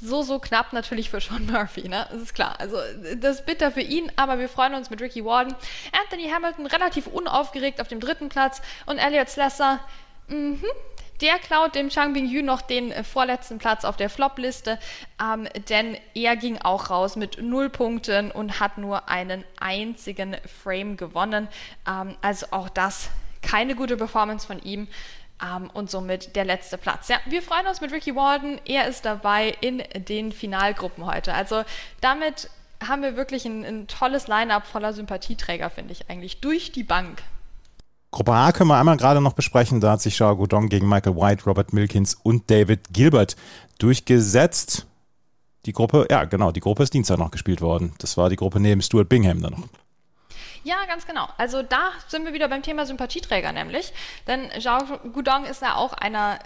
so, 0.00 0.22
so 0.22 0.38
knapp 0.38 0.72
natürlich 0.72 1.10
für 1.10 1.20
Sean 1.20 1.46
Murphy, 1.46 1.88
ne? 1.88 2.06
Das 2.10 2.20
ist 2.22 2.34
klar. 2.34 2.54
Also, 2.58 2.76
das 3.16 3.40
ist 3.40 3.46
bitter 3.46 3.70
für 3.70 3.80
ihn, 3.80 4.10
aber 4.16 4.38
wir 4.38 4.48
freuen 4.48 4.74
uns 4.74 4.90
mit 4.90 5.00
Ricky 5.00 5.24
Warden. 5.24 5.54
Anthony 6.04 6.28
Hamilton 6.30 6.66
relativ 6.66 7.06
unaufgeregt 7.06 7.80
auf 7.80 7.88
dem 7.88 8.00
dritten 8.00 8.28
Platz 8.28 8.62
und 8.86 8.98
Elliot 8.98 9.28
Slesser, 9.28 9.80
mhm, 10.28 10.62
der 11.20 11.38
klaut 11.38 11.74
dem 11.74 11.90
Chang 11.90 12.12
Bing 12.14 12.26
Yu 12.26 12.42
noch 12.42 12.62
den 12.62 12.92
äh, 12.92 13.04
vorletzten 13.04 13.58
Platz 13.58 13.84
auf 13.84 13.96
der 13.96 14.08
Flop-Liste, 14.08 14.78
ähm, 15.22 15.48
denn 15.68 15.96
er 16.14 16.36
ging 16.36 16.58
auch 16.58 16.90
raus 16.90 17.16
mit 17.16 17.42
null 17.42 17.68
Punkten 17.68 18.30
und 18.30 18.58
hat 18.60 18.78
nur 18.78 19.08
einen 19.08 19.44
einzigen 19.58 20.36
Frame 20.62 20.96
gewonnen. 20.96 21.48
Ähm, 21.86 22.16
also 22.22 22.46
auch 22.52 22.68
das 22.68 23.10
keine 23.42 23.74
gute 23.74 23.96
Performance 23.96 24.46
von 24.46 24.60
ihm. 24.62 24.88
Ähm, 25.42 25.70
und 25.72 25.90
somit 25.90 26.36
der 26.36 26.44
letzte 26.44 26.78
Platz. 26.78 27.08
Ja, 27.08 27.16
wir 27.26 27.42
freuen 27.42 27.66
uns 27.66 27.80
mit 27.80 27.92
Ricky 27.92 28.14
Walden. 28.14 28.60
Er 28.64 28.88
ist 28.88 29.04
dabei 29.04 29.54
in 29.60 29.82
den 30.08 30.32
Finalgruppen 30.32 31.06
heute. 31.06 31.34
Also 31.34 31.62
damit 32.00 32.50
haben 32.86 33.02
wir 33.02 33.16
wirklich 33.16 33.44
ein, 33.44 33.64
ein 33.64 33.86
tolles 33.86 34.26
Line-up 34.26 34.66
voller 34.66 34.92
Sympathieträger, 34.92 35.70
finde 35.70 35.92
ich 35.92 36.08
eigentlich, 36.08 36.40
durch 36.40 36.72
die 36.72 36.84
Bank. 36.84 37.22
Gruppe 38.10 38.32
A 38.32 38.50
können 38.52 38.68
wir 38.68 38.78
einmal 38.78 38.96
gerade 38.96 39.20
noch 39.20 39.34
besprechen. 39.34 39.80
Da 39.80 39.92
hat 39.92 40.00
sich 40.00 40.14
Xiao 40.14 40.36
Guodong 40.36 40.68
gegen 40.68 40.88
Michael 40.88 41.16
White, 41.16 41.44
Robert 41.44 41.72
Milkins 41.72 42.14
und 42.14 42.50
David 42.50 42.92
Gilbert 42.92 43.36
durchgesetzt. 43.78 44.86
Die 45.66 45.72
Gruppe, 45.72 46.06
ja 46.10 46.24
genau, 46.24 46.52
die 46.52 46.60
Gruppe 46.60 46.82
ist 46.82 46.94
Dienstag 46.94 47.18
noch 47.18 47.30
gespielt 47.30 47.60
worden. 47.60 47.92
Das 47.98 48.16
war 48.16 48.30
die 48.30 48.36
Gruppe 48.36 48.58
neben 48.58 48.82
Stuart 48.82 49.08
Bingham 49.08 49.42
dann 49.42 49.52
noch. 49.52 49.68
Ja, 50.62 50.84
ganz 50.86 51.06
genau. 51.06 51.28
Also 51.38 51.62
da 51.62 51.92
sind 52.08 52.24
wir 52.24 52.32
wieder 52.32 52.48
beim 52.48 52.62
Thema 52.62 52.86
Sympathieträger 52.86 53.52
nämlich. 53.52 53.92
Denn 54.26 54.50
Zhao 54.60 54.98
Gudong 55.12 55.44
ist 55.44 55.62
ja 55.62 55.76
auch 55.76 55.92
einer 55.92 56.38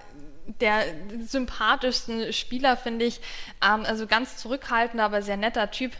der 0.61 0.85
sympathischsten 1.27 2.33
Spieler, 2.33 2.77
finde 2.77 3.07
ich. 3.07 3.21
Ähm, 3.65 3.85
also 3.85 4.07
ganz 4.07 4.37
zurückhaltender, 4.37 5.05
aber 5.05 5.23
sehr 5.23 5.37
netter 5.37 5.71
Typ. 5.71 5.93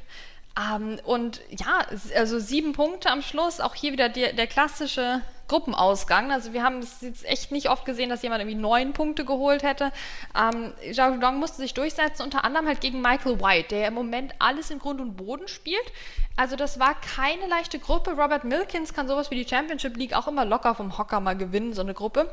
Ähm, 0.59 1.01
und 1.05 1.41
ja, 1.51 1.87
also 2.15 2.39
sieben 2.39 2.73
Punkte 2.73 3.11
am 3.11 3.23
Schluss. 3.23 3.61
Auch 3.61 3.75
hier 3.75 3.93
wieder 3.93 4.09
die, 4.09 4.35
der 4.35 4.47
klassische 4.47 5.23
Gruppenausgang. 5.49 6.33
Also 6.33 6.53
wir 6.53 6.63
haben 6.63 6.79
es 6.79 7.01
jetzt 7.01 7.25
echt 7.25 7.53
nicht 7.53 7.69
oft 7.69 7.85
gesehen, 7.85 8.09
dass 8.09 8.23
jemand 8.23 8.43
irgendwie 8.43 8.61
neun 8.61 8.93
Punkte 8.93 9.25
geholt 9.25 9.63
hätte. 9.63 9.93
Ähm, 10.39 10.73
Zhao 10.93 11.17
Dong 11.17 11.39
musste 11.39 11.59
sich 11.59 11.75
durchsetzen, 11.75 12.23
unter 12.23 12.45
anderem 12.45 12.67
halt 12.67 12.81
gegen 12.81 13.01
Michael 13.01 13.41
White, 13.41 13.69
der 13.69 13.89
im 13.89 13.95
Moment 13.95 14.35
alles 14.39 14.71
in 14.71 14.79
Grund 14.79 15.01
und 15.01 15.17
Boden 15.17 15.49
spielt. 15.49 15.93
Also 16.37 16.57
das 16.57 16.81
war 16.81 16.97
keine 17.01 17.47
leichte 17.47 17.79
Gruppe. 17.79 18.11
Robert 18.11 18.43
Milkins 18.43 18.93
kann 18.93 19.07
sowas 19.07 19.31
wie 19.31 19.37
die 19.37 19.49
Championship 19.49 19.97
League 19.97 20.15
auch 20.15 20.27
immer 20.27 20.45
locker 20.45 20.75
vom 20.75 20.99
Hocker 20.99 21.21
mal 21.21 21.37
gewinnen, 21.37 21.75
so 21.75 21.83
eine 21.83 21.95
Gruppe. 21.95 22.33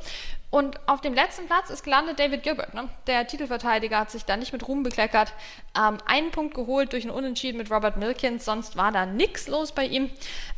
Und 0.50 0.80
auf 0.88 1.02
dem 1.02 1.14
letzten 1.14 1.46
Platz 1.46 1.70
ist 1.70 1.84
gelandet 1.84 2.20
David 2.20 2.42
Gilbert. 2.42 2.74
Ne? 2.74 2.90
Der 3.06 3.28
Titelverteidiger 3.28 4.00
hat 4.00 4.10
sich 4.10 4.26
da 4.26 4.38
nicht 4.38 4.54
mit 4.54 4.68
Ruhm 4.68 4.82
bekleckert. 4.82 5.34
Ähm, 5.78 6.00
einen 6.08 6.32
Punkt 6.32 6.56
geholt 6.56 6.94
durch 6.94 7.06
ein 7.06 7.12
Unentschieden 7.12 7.60
mit 7.60 7.70
Robert 7.70 7.96
Milkins, 7.98 8.44
sonst 8.44 8.76
war 8.76 8.92
da 8.92 9.06
nichts 9.06 9.48
los 9.48 9.72
bei 9.72 9.86
ihm. 9.86 10.10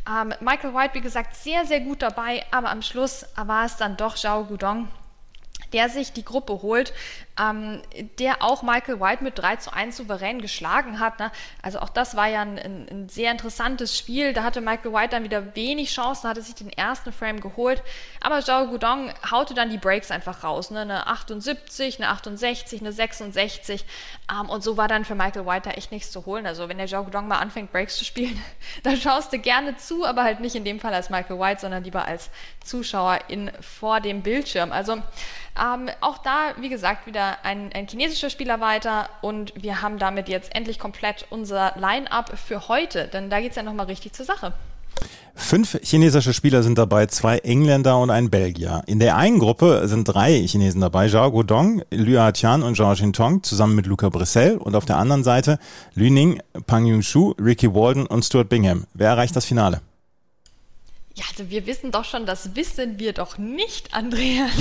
Ähm, 0.10 0.33
Michael 0.39 0.74
White, 0.74 0.93
wie 0.93 1.01
gesagt, 1.01 1.36
sehr, 1.36 1.65
sehr 1.65 1.81
gut 1.81 2.01
dabei, 2.01 2.42
aber 2.51 2.69
am 2.69 2.81
Schluss 2.81 3.25
war 3.35 3.65
es 3.65 3.77
dann 3.77 3.97
doch 3.97 4.15
Zhao 4.15 4.45
Gudong, 4.45 4.89
der 5.73 5.89
sich 5.89 6.13
die 6.13 6.25
Gruppe 6.25 6.62
holt 6.62 6.93
ähm, 7.39 7.81
der 8.19 8.43
auch 8.43 8.61
Michael 8.61 8.99
White 8.99 9.23
mit 9.23 9.39
3 9.39 9.55
zu 9.55 9.73
1 9.73 9.97
souverän 9.97 10.39
geschlagen 10.39 10.99
hat. 10.99 11.19
Ne? 11.19 11.31
Also 11.61 11.79
auch 11.79 11.89
das 11.89 12.15
war 12.15 12.27
ja 12.27 12.41
ein, 12.41 12.59
ein, 12.59 12.87
ein, 12.89 13.09
sehr 13.09 13.31
interessantes 13.31 13.97
Spiel. 13.97 14.33
Da 14.33 14.43
hatte 14.43 14.61
Michael 14.61 14.93
White 14.93 15.09
dann 15.09 15.23
wieder 15.23 15.55
wenig 15.55 15.91
Chancen, 15.91 16.29
hatte 16.29 16.41
sich 16.41 16.53
den 16.53 16.69
ersten 16.69 17.11
Frame 17.11 17.39
geholt. 17.39 17.81
Aber 18.21 18.41
Zhao 18.41 18.67
Gudong 18.67 19.11
haute 19.31 19.55
dann 19.55 19.71
die 19.71 19.79
Breaks 19.79 20.11
einfach 20.11 20.43
raus. 20.43 20.69
Ne? 20.69 20.81
Eine 20.81 21.07
78, 21.07 21.97
eine 21.97 22.09
68, 22.09 22.81
eine 22.81 22.91
66. 22.91 23.85
Ähm, 24.31 24.49
und 24.49 24.63
so 24.63 24.77
war 24.77 24.87
dann 24.87 25.03
für 25.03 25.15
Michael 25.15 25.47
White 25.47 25.69
da 25.69 25.71
echt 25.71 25.91
nichts 25.91 26.11
zu 26.11 26.27
holen. 26.27 26.45
Also 26.45 26.69
wenn 26.69 26.77
der 26.77 26.87
Zhao 26.87 27.03
Gudong 27.03 27.27
mal 27.27 27.39
anfängt, 27.39 27.71
Breaks 27.71 27.97
zu 27.97 28.05
spielen, 28.05 28.39
dann 28.83 28.97
schaust 28.97 29.33
du 29.33 29.39
gerne 29.39 29.75
zu, 29.77 30.05
aber 30.05 30.23
halt 30.23 30.39
nicht 30.39 30.55
in 30.55 30.65
dem 30.65 30.79
Fall 30.79 30.93
als 30.93 31.09
Michael 31.09 31.39
White, 31.39 31.61
sondern 31.61 31.83
lieber 31.83 32.05
als 32.05 32.29
Zuschauer 32.63 33.19
in, 33.27 33.51
vor 33.59 34.01
dem 34.01 34.21
Bildschirm. 34.21 34.71
Also 34.71 35.01
ähm, 35.59 35.89
auch 36.01 36.17
da, 36.19 36.53
wie 36.57 36.69
gesagt, 36.69 37.05
wieder 37.05 37.22
wieder 37.23 37.45
ein, 37.45 37.71
ein 37.73 37.87
chinesischer 37.87 38.29
Spieler 38.29 38.59
weiter 38.59 39.09
und 39.21 39.53
wir 39.55 39.81
haben 39.81 39.97
damit 39.97 40.29
jetzt 40.29 40.55
endlich 40.55 40.79
komplett 40.79 41.25
unser 41.29 41.73
Line-up 41.77 42.37
für 42.37 42.67
heute, 42.67 43.07
denn 43.07 43.29
da 43.29 43.39
geht 43.39 43.51
es 43.51 43.55
ja 43.55 43.63
nochmal 43.63 43.85
richtig 43.85 44.13
zur 44.13 44.25
Sache. 44.25 44.53
Fünf 45.35 45.79
chinesische 45.81 46.33
Spieler 46.33 46.61
sind 46.61 46.77
dabei, 46.77 47.07
zwei 47.07 47.39
Engländer 47.39 47.97
und 47.97 48.11
ein 48.11 48.29
Belgier. 48.29 48.83
In 48.85 48.99
der 48.99 49.17
einen 49.17 49.39
Gruppe 49.39 49.87
sind 49.87 50.05
drei 50.05 50.45
Chinesen 50.45 50.81
dabei, 50.81 51.09
Zhao 51.09 51.31
Guodong, 51.31 51.81
Liu 51.89 52.31
Tian 52.31 52.61
und 52.61 52.77
Zhao 52.77 52.93
Xintong, 52.93 53.41
zusammen 53.41 53.75
mit 53.75 53.87
Luca 53.87 54.09
Brissell. 54.09 54.57
Und 54.57 54.75
auf 54.75 54.85
der 54.85 54.97
anderen 54.97 55.23
Seite 55.23 55.57
Lü 55.95 56.11
Ning, 56.11 56.39
Pang 56.67 56.85
Yunshu, 56.85 57.33
Ricky 57.43 57.73
Walden 57.73 58.05
und 58.05 58.23
Stuart 58.23 58.49
Bingham. 58.49 58.85
Wer 58.93 59.09
erreicht 59.09 59.35
das 59.35 59.45
Finale? 59.45 59.81
Ja, 61.15 61.25
also 61.29 61.50
wir 61.51 61.67
wissen 61.67 61.91
doch 61.91 62.05
schon, 62.05 62.25
das 62.25 62.55
wissen 62.55 62.98
wir 62.98 63.13
doch 63.13 63.38
nicht, 63.38 63.93
Andreas. 63.93 64.51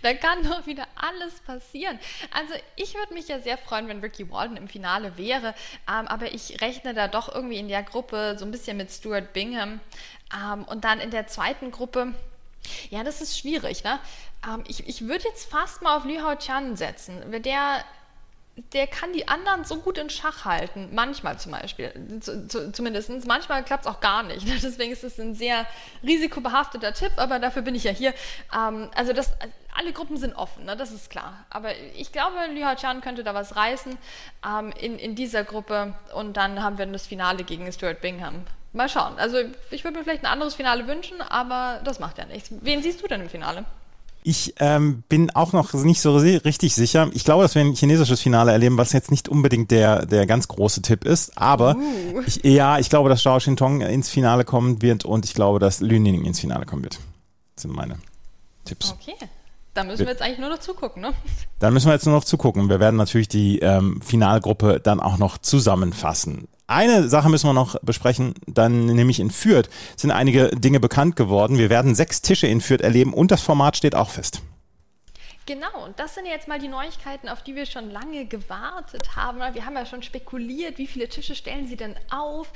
Da 0.00 0.14
kann 0.14 0.42
doch 0.42 0.66
wieder 0.66 0.88
alles 0.96 1.38
passieren. 1.46 1.96
Also 2.32 2.54
ich 2.74 2.94
würde 2.96 3.14
mich 3.14 3.28
ja 3.28 3.38
sehr 3.38 3.56
freuen, 3.56 3.86
wenn 3.86 4.00
Ricky 4.00 4.28
Walden 4.32 4.56
im 4.56 4.66
Finale 4.66 5.16
wäre, 5.16 5.54
ähm, 5.88 6.08
aber 6.08 6.34
ich 6.34 6.60
rechne 6.60 6.92
da 6.92 7.06
doch 7.06 7.32
irgendwie 7.32 7.58
in 7.58 7.68
der 7.68 7.84
Gruppe 7.84 8.34
so 8.36 8.44
ein 8.44 8.50
bisschen 8.50 8.76
mit 8.76 8.90
Stuart 8.90 9.32
Bingham. 9.32 9.78
Ähm, 10.34 10.64
und 10.64 10.82
dann 10.82 10.98
in 10.98 11.12
der 11.12 11.28
zweiten 11.28 11.70
Gruppe, 11.70 12.14
ja, 12.90 13.04
das 13.04 13.20
ist 13.20 13.38
schwierig, 13.38 13.84
ne? 13.84 14.00
Ähm, 14.44 14.64
ich 14.66 14.88
ich 14.88 15.02
würde 15.02 15.28
jetzt 15.28 15.48
fast 15.48 15.82
mal 15.82 15.96
auf 15.96 16.04
Liu 16.04 16.20
Hao 16.20 16.34
Chan 16.34 16.74
setzen. 16.74 17.22
Der 17.42 17.84
der 18.56 18.86
kann 18.86 19.14
die 19.14 19.28
anderen 19.28 19.64
so 19.64 19.78
gut 19.78 19.96
in 19.96 20.10
Schach 20.10 20.44
halten. 20.44 20.90
Manchmal 20.92 21.38
zum 21.38 21.52
Beispiel. 21.52 21.92
Zu, 22.20 22.46
zu, 22.48 22.70
zumindest. 22.72 23.10
Manchmal 23.26 23.64
klappt 23.64 23.86
es 23.86 23.90
auch 23.90 24.00
gar 24.00 24.22
nicht. 24.22 24.46
Deswegen 24.62 24.92
ist 24.92 25.04
es 25.04 25.18
ein 25.18 25.34
sehr 25.34 25.66
risikobehafteter 26.02 26.92
Tipp, 26.92 27.12
aber 27.16 27.38
dafür 27.38 27.62
bin 27.62 27.74
ich 27.74 27.84
ja 27.84 27.92
hier. 27.92 28.12
Ähm, 28.54 28.90
also 28.94 29.14
das, 29.14 29.32
alle 29.74 29.92
Gruppen 29.92 30.18
sind 30.18 30.34
offen, 30.34 30.66
ne? 30.66 30.76
das 30.76 30.92
ist 30.92 31.08
klar. 31.08 31.46
Aber 31.48 31.70
ich 31.96 32.12
glaube, 32.12 32.36
Liu 32.52 32.66
Chan 32.76 33.00
könnte 33.00 33.24
da 33.24 33.32
was 33.32 33.56
reißen 33.56 33.96
ähm, 34.46 34.72
in, 34.78 34.98
in 34.98 35.14
dieser 35.14 35.44
Gruppe. 35.44 35.94
Und 36.14 36.36
dann 36.36 36.62
haben 36.62 36.76
wir 36.76 36.84
das 36.86 37.06
Finale 37.06 37.44
gegen 37.44 37.70
Stuart 37.72 38.02
Bingham. 38.02 38.44
Mal 38.74 38.88
schauen. 38.88 39.18
Also 39.18 39.38
ich 39.70 39.84
würde 39.84 39.98
mir 39.98 40.04
vielleicht 40.04 40.24
ein 40.24 40.32
anderes 40.32 40.54
Finale 40.54 40.86
wünschen, 40.86 41.22
aber 41.22 41.80
das 41.84 42.00
macht 42.00 42.18
ja 42.18 42.26
nichts. 42.26 42.50
Wen 42.60 42.82
siehst 42.82 43.02
du 43.02 43.06
denn 43.06 43.22
im 43.22 43.30
Finale? 43.30 43.64
Ich 44.24 44.54
ähm, 44.60 45.02
bin 45.08 45.30
auch 45.30 45.52
noch 45.52 45.72
nicht 45.74 46.00
so 46.00 46.16
richtig 46.16 46.74
sicher. 46.74 47.10
Ich 47.12 47.24
glaube, 47.24 47.42
dass 47.42 47.54
wir 47.56 47.62
ein 47.62 47.74
chinesisches 47.74 48.20
Finale 48.20 48.52
erleben, 48.52 48.78
was 48.78 48.92
jetzt 48.92 49.10
nicht 49.10 49.28
unbedingt 49.28 49.70
der, 49.70 50.06
der 50.06 50.26
ganz 50.26 50.46
große 50.46 50.80
Tipp 50.82 51.04
ist. 51.04 51.36
Aber 51.36 51.76
uh. 51.76 52.22
ich, 52.26 52.42
ja, 52.44 52.78
ich 52.78 52.88
glaube, 52.88 53.08
dass 53.08 53.22
Zhao 53.22 53.38
Xintong 53.38 53.80
ins 53.80 54.08
Finale 54.08 54.44
kommen 54.44 54.80
wird 54.80 55.04
und 55.04 55.24
ich 55.24 55.34
glaube, 55.34 55.58
dass 55.58 55.80
Lü 55.80 55.98
Ning 55.98 56.24
ins 56.24 56.38
Finale 56.38 56.66
kommen 56.66 56.84
wird. 56.84 57.00
Das 57.56 57.62
sind 57.62 57.74
meine 57.74 57.98
Tipps. 58.64 58.92
Okay. 58.92 59.14
Da 59.74 59.84
müssen 59.84 60.00
wir 60.00 60.12
jetzt 60.12 60.20
eigentlich 60.20 60.38
nur 60.38 60.50
noch 60.50 60.58
zugucken, 60.58 61.00
ne? 61.00 61.14
Dann 61.58 61.72
müssen 61.72 61.86
wir 61.86 61.94
jetzt 61.94 62.04
nur 62.04 62.14
noch 62.14 62.24
zugucken. 62.24 62.68
Wir 62.68 62.78
werden 62.78 62.96
natürlich 62.96 63.28
die 63.28 63.58
ähm, 63.60 64.02
Finalgruppe 64.02 64.80
dann 64.80 65.00
auch 65.00 65.16
noch 65.16 65.38
zusammenfassen. 65.38 66.46
Eine 66.66 67.08
Sache 67.08 67.28
müssen 67.28 67.48
wir 67.48 67.52
noch 67.52 67.76
besprechen, 67.82 68.34
dann 68.46 68.86
nämlich 68.86 69.20
in 69.20 69.30
Fürth 69.30 69.68
sind 69.96 70.10
einige 70.10 70.48
Dinge 70.50 70.80
bekannt 70.80 71.16
geworden. 71.16 71.58
Wir 71.58 71.70
werden 71.70 71.94
sechs 71.94 72.22
Tische 72.22 72.46
in 72.46 72.60
Fürth 72.60 72.82
erleben 72.82 73.12
und 73.12 73.30
das 73.30 73.42
Format 73.42 73.76
steht 73.76 73.94
auch 73.94 74.10
fest. 74.10 74.42
Genau, 75.44 75.84
und 75.84 75.98
das 75.98 76.14
sind 76.14 76.26
jetzt 76.26 76.46
mal 76.46 76.60
die 76.60 76.68
Neuigkeiten, 76.68 77.28
auf 77.28 77.42
die 77.42 77.56
wir 77.56 77.66
schon 77.66 77.90
lange 77.90 78.26
gewartet 78.26 79.16
haben. 79.16 79.40
Wir 79.54 79.66
haben 79.66 79.74
ja 79.74 79.84
schon 79.84 80.04
spekuliert, 80.04 80.78
wie 80.78 80.86
viele 80.86 81.08
Tische 81.08 81.34
stellen 81.34 81.66
sie 81.66 81.76
denn 81.76 81.96
auf. 82.10 82.52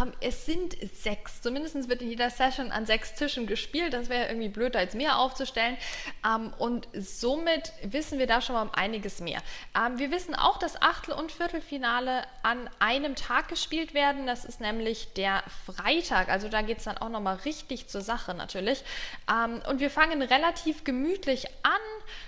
Ähm, 0.00 0.12
es 0.20 0.46
sind 0.46 0.76
sechs, 0.94 1.42
zumindest 1.42 1.88
wird 1.88 2.02
in 2.02 2.08
jeder 2.08 2.30
Session 2.30 2.70
an 2.70 2.86
sechs 2.86 3.14
Tischen 3.14 3.46
gespielt. 3.46 3.92
Das 3.92 4.08
wäre 4.08 4.28
irgendwie 4.28 4.48
blöd, 4.48 4.74
jetzt 4.74 4.94
mehr 4.94 5.18
aufzustellen. 5.18 5.76
Ähm, 6.24 6.52
und 6.58 6.88
somit 6.94 7.72
wissen 7.82 8.18
wir 8.18 8.26
da 8.26 8.40
schon 8.40 8.54
mal 8.54 8.62
um 8.62 8.74
einiges 8.74 9.20
mehr. 9.20 9.40
Ähm, 9.76 9.98
wir 9.98 10.10
wissen 10.10 10.34
auch, 10.34 10.58
dass 10.58 10.80
Achtel- 10.80 11.14
und 11.14 11.32
Viertelfinale 11.32 12.24
an 12.42 12.70
einem 12.78 13.14
Tag 13.16 13.48
gespielt 13.48 13.94
werden. 13.94 14.26
Das 14.26 14.44
ist 14.44 14.60
nämlich 14.60 15.12
der 15.14 15.42
Freitag. 15.66 16.28
Also 16.28 16.48
da 16.48 16.62
geht 16.62 16.78
es 16.78 16.84
dann 16.84 16.98
auch 16.98 17.08
nochmal 17.08 17.36
richtig 17.44 17.88
zur 17.88 18.00
Sache 18.00 18.34
natürlich. 18.34 18.84
Ähm, 19.30 19.60
und 19.68 19.80
wir 19.80 19.90
fangen 19.90 20.22
relativ 20.22 20.84
gemütlich 20.84 21.46
an. 21.62 21.72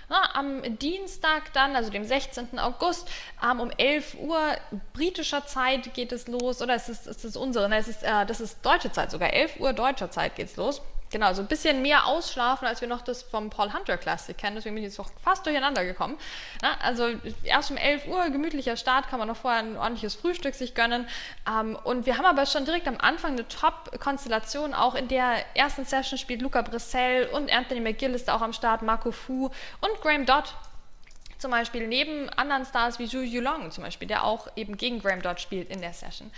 Na, 0.09 0.35
am 0.35 0.77
Dienstag 0.77 1.53
dann, 1.53 1.75
also 1.75 1.89
dem 1.89 2.03
16. 2.03 2.59
August, 2.59 3.09
ähm, 3.43 3.59
um 3.59 3.71
11 3.71 4.15
Uhr 4.19 4.39
britischer 4.93 5.45
Zeit 5.45 5.93
geht 5.93 6.11
es 6.11 6.27
los, 6.27 6.61
oder 6.61 6.75
es 6.75 6.89
ist, 6.89 7.07
es 7.07 7.25
ist 7.25 7.35
unsere, 7.55 7.69
ne, 7.69 7.77
es 7.77 7.87
ist, 7.87 8.03
äh, 8.03 8.25
das 8.25 8.41
ist 8.41 8.65
deutsche 8.65 8.91
Zeit 8.91 9.11
sogar, 9.11 9.31
11 9.31 9.59
Uhr 9.59 9.73
deutscher 9.73 10.11
Zeit 10.11 10.35
geht 10.35 10.47
es 10.47 10.55
los. 10.57 10.81
Genau, 11.11 11.31
so 11.33 11.41
ein 11.41 11.47
bisschen 11.47 11.81
mehr 11.81 12.07
ausschlafen, 12.07 12.67
als 12.67 12.81
wir 12.81 12.87
noch 12.87 13.01
das 13.01 13.23
vom 13.23 13.49
Paul 13.49 13.71
Hunter 13.71 13.95
Classic 13.95 14.35
kennen. 14.35 14.55
Deswegen 14.55 14.75
bin 14.75 14.83
ich 14.83 14.89
jetzt 14.89 14.99
auch 14.99 15.09
fast 15.23 15.45
durcheinander 15.45 15.85
gekommen. 15.85 16.17
Na, 16.61 16.77
also 16.81 17.07
erst 17.43 17.71
um 17.71 17.77
11 17.77 18.07
Uhr, 18.07 18.29
gemütlicher 18.31 18.75
Start, 18.75 19.07
kann 19.07 19.19
man 19.19 19.27
noch 19.27 19.37
vorher 19.37 19.59
ein 19.59 19.77
ordentliches 19.77 20.15
Frühstück 20.15 20.55
sich 20.55 20.73
gönnen. 20.73 21.07
Ähm, 21.47 21.77
und 21.83 22.05
wir 22.05 22.17
haben 22.17 22.25
aber 22.25 22.45
schon 22.45 22.65
direkt 22.65 22.87
am 22.87 22.97
Anfang 22.97 23.33
eine 23.33 23.47
Top-Konstellation. 23.47 24.73
Auch 24.73 24.95
in 24.95 25.07
der 25.07 25.37
ersten 25.55 25.85
Session 25.85 26.17
spielt 26.17 26.41
Luca 26.41 26.63
Brissell 26.63 27.27
und 27.27 27.53
Anthony 27.53 27.81
McGill 27.81 28.13
ist 28.13 28.29
auch 28.29 28.41
am 28.41 28.51
Start, 28.51 28.81
Marco 28.81 29.11
Fu 29.11 29.45
und 29.45 30.01
Graham 30.01 30.25
Dodd 30.25 30.55
zum 31.37 31.51
Beispiel 31.51 31.87
neben 31.87 32.29
anderen 32.29 32.65
Stars 32.65 32.97
wie 32.97 33.07
Zhu 33.07 33.19
Yulong 33.19 33.69
zum 33.69 33.83
Beispiel, 33.83 34.07
der 34.07 34.23
auch 34.23 34.47
eben 34.55 34.77
gegen 34.77 34.99
Graham 34.99 35.21
Dodd 35.21 35.39
spielt 35.39 35.69
in 35.69 35.79
der 35.79 35.93
Session. 35.93 36.31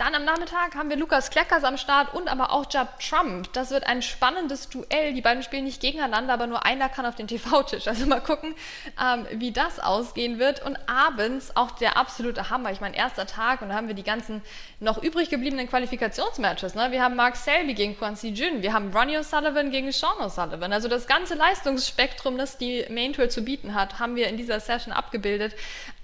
Dann 0.00 0.14
am 0.14 0.24
Nachmittag 0.24 0.76
haben 0.76 0.88
wir 0.88 0.96
Lukas 0.96 1.28
Kleckers 1.28 1.62
am 1.62 1.76
Start 1.76 2.14
und 2.14 2.26
aber 2.26 2.52
auch 2.52 2.64
Jab 2.70 3.00
Trump. 3.00 3.52
Das 3.52 3.70
wird 3.70 3.86
ein 3.86 4.00
spannendes 4.00 4.70
Duell. 4.70 5.12
Die 5.12 5.20
beiden 5.20 5.42
spielen 5.42 5.64
nicht 5.64 5.82
gegeneinander, 5.82 6.32
aber 6.32 6.46
nur 6.46 6.64
einer 6.64 6.88
kann 6.88 7.04
auf 7.04 7.16
den 7.16 7.28
TV-Tisch. 7.28 7.86
Also 7.86 8.06
mal 8.06 8.22
gucken, 8.22 8.54
ähm, 8.98 9.26
wie 9.32 9.52
das 9.52 9.78
ausgehen 9.78 10.38
wird. 10.38 10.64
Und 10.64 10.78
abends 10.88 11.54
auch 11.54 11.72
der 11.72 11.98
absolute 11.98 12.48
Hammer. 12.48 12.72
Ich 12.72 12.80
meine, 12.80 12.96
erster 12.96 13.26
Tag 13.26 13.60
und 13.60 13.68
da 13.68 13.74
haben 13.74 13.88
wir 13.88 13.94
die 13.94 14.02
ganzen 14.02 14.40
noch 14.78 15.02
übrig 15.02 15.28
gebliebenen 15.28 15.68
Qualifikationsmatches. 15.68 16.74
Ne? 16.74 16.92
Wir 16.92 17.02
haben 17.02 17.14
Mark 17.14 17.36
Selby 17.36 17.74
gegen 17.74 17.98
Quincy 17.98 18.28
Jun, 18.28 18.62
wir 18.62 18.72
haben 18.72 18.96
Ronnie 18.96 19.18
O'Sullivan 19.18 19.68
gegen 19.68 19.92
Sean 19.92 20.16
O'Sullivan. 20.18 20.72
Also 20.72 20.88
das 20.88 21.06
ganze 21.08 21.34
Leistungsspektrum, 21.34 22.38
das 22.38 22.56
die 22.56 22.86
Main 22.88 23.12
Tour 23.12 23.28
zu 23.28 23.42
bieten 23.42 23.74
hat, 23.74 23.98
haben 23.98 24.16
wir 24.16 24.28
in 24.28 24.38
dieser 24.38 24.60
Session 24.60 24.94
abgebildet. 24.94 25.54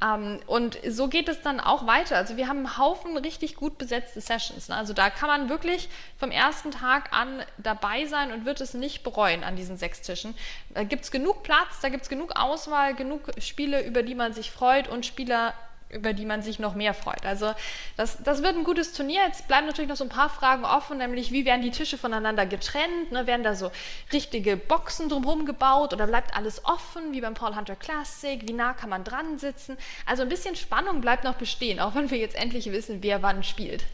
Ähm, 0.03 0.41
und 0.47 0.79
so 0.87 1.09
geht 1.09 1.29
es 1.29 1.41
dann 1.43 1.59
auch 1.59 1.87
weiter. 1.87 2.17
Also 2.17 2.37
wir 2.37 2.49
haben 2.49 2.59
einen 2.59 2.79
Haufen 2.79 3.17
richtig 3.17 3.57
gut 3.57 3.79
besetzte 3.79 4.21
Sessions. 4.21 4.69
Ne? 4.69 4.77
Also 4.77 4.93
da 4.93 5.09
kann 5.09 5.29
man 5.29 5.49
wirklich 5.49 5.89
vom 6.19 6.31
ersten 6.31 6.71
Tag 6.71 7.13
an 7.13 7.43
dabei 7.57 8.05
sein 8.07 8.33
und 8.33 8.45
wird 8.45 8.61
es 8.61 8.75
nicht 8.75 9.03
bereuen 9.03 9.43
an 9.43 9.57
diesen 9.57 9.77
sechs 9.77 10.03
Tischen. 10.03 10.35
Da 10.71 10.85
gibt 10.85 11.05
es 11.05 11.11
genug 11.11 11.43
Platz, 11.43 11.81
da 11.81 11.89
gibt 11.89 12.03
es 12.03 12.09
genug 12.09 12.37
Auswahl, 12.37 12.95
genug 12.95 13.23
Spiele, 13.39 13.85
über 13.87 14.03
die 14.03 14.15
man 14.15 14.33
sich 14.35 14.51
freut 14.51 14.89
und 14.89 15.07
Spieler, 15.07 15.55
über 15.89 16.13
die 16.13 16.25
man 16.25 16.43
sich 16.43 16.59
noch 16.59 16.75
mehr 16.75 16.95
freut. 16.95 17.25
Also 17.25 17.53
das, 17.97 18.19
das 18.23 18.43
wird 18.43 18.57
ein 18.57 18.65
gutes 18.65 18.93
Turnier. 18.93 19.21
Jetzt 19.27 19.47
bleiben 19.49 19.67
natürlich 19.67 19.89
noch 19.89 19.97
so 19.97 20.05
ein 20.05 20.11
paar 20.11 20.29
Fragen 20.29 20.65
offen, 20.65 20.99
nämlich 20.99 21.33
wie 21.33 21.45
werden 21.45 21.63
die 21.63 21.71
Tische 21.71 21.97
voneinander 21.97 22.47
getrennt? 22.47 23.13
Ne? 23.13 23.27
Werden 23.27 23.45
da 23.45 23.55
so 23.55 23.71
richtige 24.13 24.57
Boxen 24.57 25.09
drumherum 25.09 25.47
gebaut 25.47 25.93
oder 25.93 26.07
bleibt 26.07 26.37
alles 26.37 26.65
offen, 26.65 27.13
wie 27.13 27.21
beim 27.21 27.35
Paul 27.35 27.57
Hunter 27.57 27.77
Classic? 27.77 28.41
Wie 28.47 28.53
nah 28.53 28.73
kann 28.73 28.91
man 28.91 29.05
dran 29.05 29.39
sitzen? 29.39 29.77
Also 30.07 30.23
ein 30.23 30.29
bisschen 30.29 30.57
Spannung 30.57 31.01
bleibt 31.01 31.25
noch 31.25 31.35
bestehen, 31.35 31.81
auch 31.81 31.95
wenn 31.95 32.11
wir 32.11 32.19
jetzt 32.19 32.37
endlich 32.37 32.71
wissen, 32.73 32.99
wer 33.03 33.23
wann 33.23 33.43
spielt. 33.43 33.85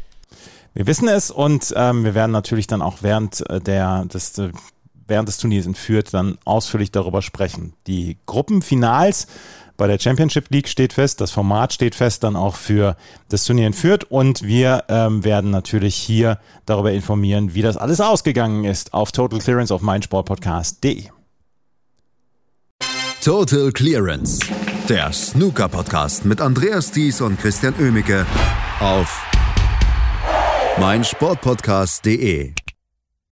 Wir 0.75 0.87
wissen 0.87 1.09
es 1.09 1.31
und 1.31 1.75
ähm, 1.77 2.05
wir 2.05 2.15
werden 2.15 2.33
natürlich 2.33 2.67
dann 2.67 2.81
auch 2.81 2.99
während 3.03 3.49
äh, 3.51 3.61
der 3.61 4.07
des, 4.07 4.39
äh, 4.39 4.51
während 5.07 5.29
des 5.29 5.37
Turniers 5.37 5.67
in 5.67 5.75
Fürth 5.75 6.11
dann 6.13 6.39
ausführlich 6.47 6.91
darüber 6.91 7.21
sprechen. 7.21 7.75
Die 7.87 8.17
Gruppenfinals 8.25 9.27
bei 9.77 9.87
der 9.87 9.99
Championship 9.99 10.51
League 10.51 10.69
steht 10.69 10.93
fest, 10.93 11.21
das 11.21 11.31
Format 11.31 11.73
steht 11.73 11.95
fest 11.95 12.25
dann 12.25 12.37
auch 12.37 12.57
für 12.57 12.97
das 13.29 13.45
Turnier 13.45 13.67
in 13.67 13.73
Fürth 13.73 14.05
und 14.09 14.43
wir 14.43 14.85
ähm, 14.89 15.25
werden 15.25 15.51
natürlich 15.51 15.97
hier 15.97 16.39
darüber 16.67 16.93
informieren, 16.93 17.55
wie 17.55 17.63
das 17.63 17.77
alles 17.77 18.01
ausgegangen 18.01 18.65
ist 18.65 18.95
auf 18.95 19.13
Total 19.13 19.39
Clearance 19.39 19.73
auf 19.73 19.83
meinsportpodcast.de. 19.83 21.09
Total 23.23 23.71
Clearance, 23.71 24.41
der 24.89 25.13
Snooker 25.13 25.69
Podcast 25.69 26.25
mit 26.25 26.41
Andreas 26.41 26.91
Thies 26.91 27.21
und 27.21 27.39
Christian 27.39 27.75
Ömicke 27.79 28.27
auf 28.81 29.25
meinsportpodcast.de. 30.81 32.53